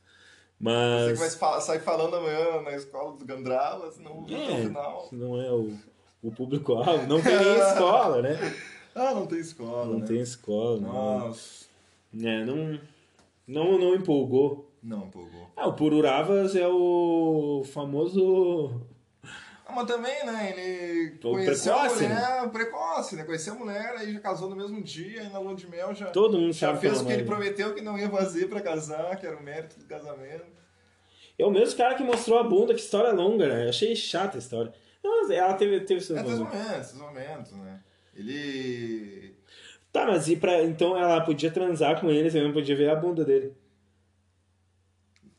Mas 0.60 1.12
que 1.34 1.40
vai 1.40 1.60
sair 1.62 1.80
falando 1.80 2.14
amanhã 2.14 2.60
na 2.60 2.72
escola 2.72 3.12
dos 3.12 3.22
Gandravas, 3.22 3.98
não 3.98 4.22
até 4.24 4.34
o 4.34 4.50
é, 4.50 4.56
final. 4.64 5.08
não 5.10 5.40
é 5.40 5.50
o, 5.50 5.72
o 6.22 6.30
público-alvo. 6.30 7.06
Não 7.06 7.22
tem 7.22 7.36
nem 7.36 7.56
escola, 7.72 8.20
né? 8.20 8.38
Ah, 8.94 9.14
não 9.14 9.26
tem 9.26 9.38
escola, 9.38 9.86
Não 9.86 9.98
né? 10.00 10.06
tem 10.06 10.20
escola. 10.20 10.80
Não, 10.80 11.18
Nossa. 11.28 11.66
é, 12.22 12.44
não, 12.44 12.78
não, 13.46 13.78
não 13.78 13.94
empolgou. 13.94 14.68
Não 14.82 15.04
empolgou. 15.06 15.48
Ah, 15.56 15.68
o 15.68 15.74
Pururavas 15.74 16.54
é 16.56 16.66
o 16.66 17.62
famoso. 17.72 18.80
Ah, 19.64 19.72
mas 19.76 19.86
também, 19.86 20.26
né, 20.26 20.50
ele 20.54 21.10
conheceu 21.22 21.72
precoce, 21.72 22.04
a 22.04 22.08
mulher, 22.08 22.50
precoce, 22.50 23.16
né? 23.16 23.24
Conheceu 23.24 23.54
a 23.54 23.56
mulher, 23.56 23.94
aí 23.96 24.12
já 24.12 24.20
casou 24.20 24.50
no 24.50 24.56
mesmo 24.56 24.82
dia, 24.82 25.22
e 25.22 25.28
na 25.30 25.38
lua 25.38 25.54
de 25.54 25.66
mel 25.70 25.94
já, 25.94 26.06
Todo 26.06 26.36
mundo 26.38 26.52
já 26.52 26.76
fez 26.76 27.00
o 27.00 27.06
que 27.06 27.12
ele 27.12 27.22
nome. 27.22 27.28
prometeu 27.36 27.74
que 27.74 27.80
não 27.80 27.96
ia 27.96 28.10
fazer 28.10 28.48
pra 28.48 28.60
casar, 28.60 29.16
que 29.18 29.24
era 29.26 29.36
o 29.36 29.42
mérito 29.42 29.78
do 29.78 29.86
casamento. 29.86 30.44
É 31.38 31.46
o 31.46 31.50
mesmo 31.50 31.76
cara 31.78 31.94
que 31.94 32.02
mostrou 32.04 32.38
a 32.38 32.42
bunda, 32.42 32.74
que 32.74 32.80
história 32.80 33.12
longa, 33.12 33.48
né? 33.48 33.64
Eu 33.64 33.68
achei 33.70 33.96
chata 33.96 34.36
a 34.36 34.40
história. 34.40 34.72
Não, 35.02 35.30
ela 35.32 35.54
teve, 35.54 35.80
teve 35.80 36.00
seus 36.00 36.18
É, 36.18 36.22
momentos. 36.22 36.40
momentos, 36.52 36.92
os 36.92 36.98
momentos, 36.98 37.52
né? 37.52 37.80
Ele... 38.14 39.34
Tá, 39.90 40.06
mas 40.06 40.28
e 40.28 40.36
pra. 40.36 40.62
Então 40.62 40.96
ela 40.96 41.20
podia 41.20 41.50
transar 41.50 42.00
com 42.00 42.10
ele, 42.10 42.30
você 42.30 42.40
não 42.40 42.52
podia 42.52 42.76
ver 42.76 42.90
a 42.90 42.96
bunda 42.96 43.24
dele. 43.24 43.54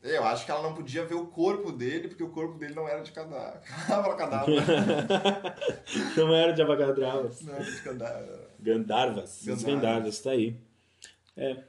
Eu 0.02 0.22
acho 0.24 0.44
que 0.44 0.50
ela 0.50 0.62
não 0.62 0.74
podia 0.74 1.06
ver 1.06 1.14
o 1.14 1.26
corpo 1.26 1.72
dele, 1.72 2.08
porque 2.08 2.22
o 2.22 2.28
corpo 2.28 2.58
dele 2.58 2.74
não 2.74 2.86
era 2.86 3.02
de 3.02 3.10
cadáver. 3.10 3.62
Não 6.14 6.34
era 6.34 6.52
de 6.52 6.60
Abacadravas. 6.60 7.40
não 7.40 7.54
era 7.54 7.64
de 7.64 7.80
cadáver. 7.80 8.48
Gandarvas. 8.60 9.40
Os 9.40 9.46
Gandharvas. 9.46 9.64
Gandarvas, 9.64 10.20
tá 10.20 10.32
aí. 10.32 10.54
É. 11.34 11.64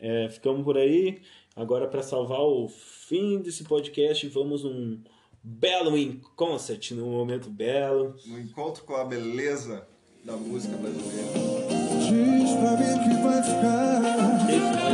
É, 0.00 0.28
ficamos 0.30 0.64
por 0.64 0.78
aí. 0.78 1.20
Agora, 1.54 1.86
para 1.86 2.02
salvar 2.02 2.40
o 2.40 2.68
fim 2.68 3.42
desse 3.42 3.64
podcast, 3.64 4.26
vamos 4.28 4.64
num 4.64 5.02
belo 5.42 5.96
in 5.96 6.20
concert, 6.36 6.92
num 6.92 7.10
momento 7.10 7.50
belo. 7.50 8.16
No 8.24 8.38
encontro 8.38 8.84
com 8.84 8.96
a 8.96 9.04
beleza 9.04 9.86
da 10.24 10.36
música 10.36 10.76
brasileira. 10.76 11.68
Diz 12.00 12.50
pra 12.52 12.72
mim 12.72 12.98
que 13.04 13.22
vai 13.22 13.42
ficar. 13.42 13.98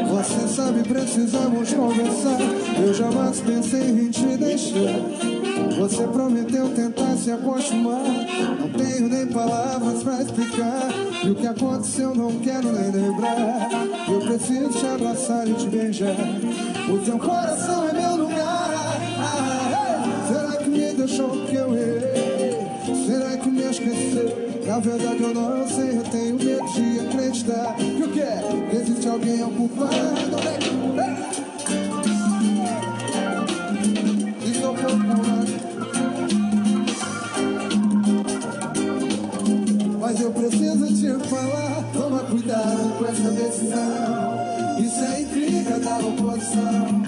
Você 0.09 0.49
sabe, 0.49 0.83
precisamos 0.83 1.73
conversar. 1.73 2.39
Eu 2.81 2.95
jamais 2.95 3.41
pensei 3.41 3.83
em 3.83 4.11
te 4.11 4.37
deixar. 4.37 5.01
Você 5.79 6.07
prometeu 6.07 6.69
tentar 6.75 7.17
se 7.17 7.31
acostumar. 7.31 8.05
Não 8.61 8.69
tenho 8.71 9.09
nem 9.09 9.27
palavras 9.27 10.03
pra 10.03 10.23
explicar. 10.23 10.89
E 11.25 11.31
o 11.31 11.35
que 11.35 11.47
aconteceu 11.47 12.15
não 12.15 12.39
quero 12.41 12.73
nem 12.73 12.91
lembrar. 12.91 13.71
Eu 14.09 14.21
preciso 14.21 14.71
te 14.79 14.87
abraçar 14.87 15.49
e 15.49 15.55
te 15.55 15.69
beijar. 15.69 16.17
O 16.93 16.99
teu 16.99 17.19
coração 17.19 17.84
Na 24.75 24.81
verdade 24.81 25.23
eu 25.23 25.33
não 25.33 25.69
sei, 25.69 25.99
eu 25.99 26.03
tenho 26.03 26.35
medo 26.35 26.73
de 26.73 26.99
acreditar. 27.07 27.77
Que 27.77 28.03
o 28.03 28.11
que? 28.11 28.77
Existe 28.77 29.09
alguém 29.09 29.41
ao 29.41 29.51
culpado 29.53 29.95
Estou 34.45 34.75
Mas 40.01 40.21
eu 40.21 40.33
preciso 40.33 40.87
te 40.89 41.29
falar 41.29 41.85
Toma 41.93 42.19
cuidado 42.25 42.99
com 42.99 43.05
essa 43.07 43.31
decisão. 43.31 44.81
Isso 44.81 45.05
é 45.05 45.21
intriga 45.21 45.79
da 45.79 45.99
oposição 45.99 47.04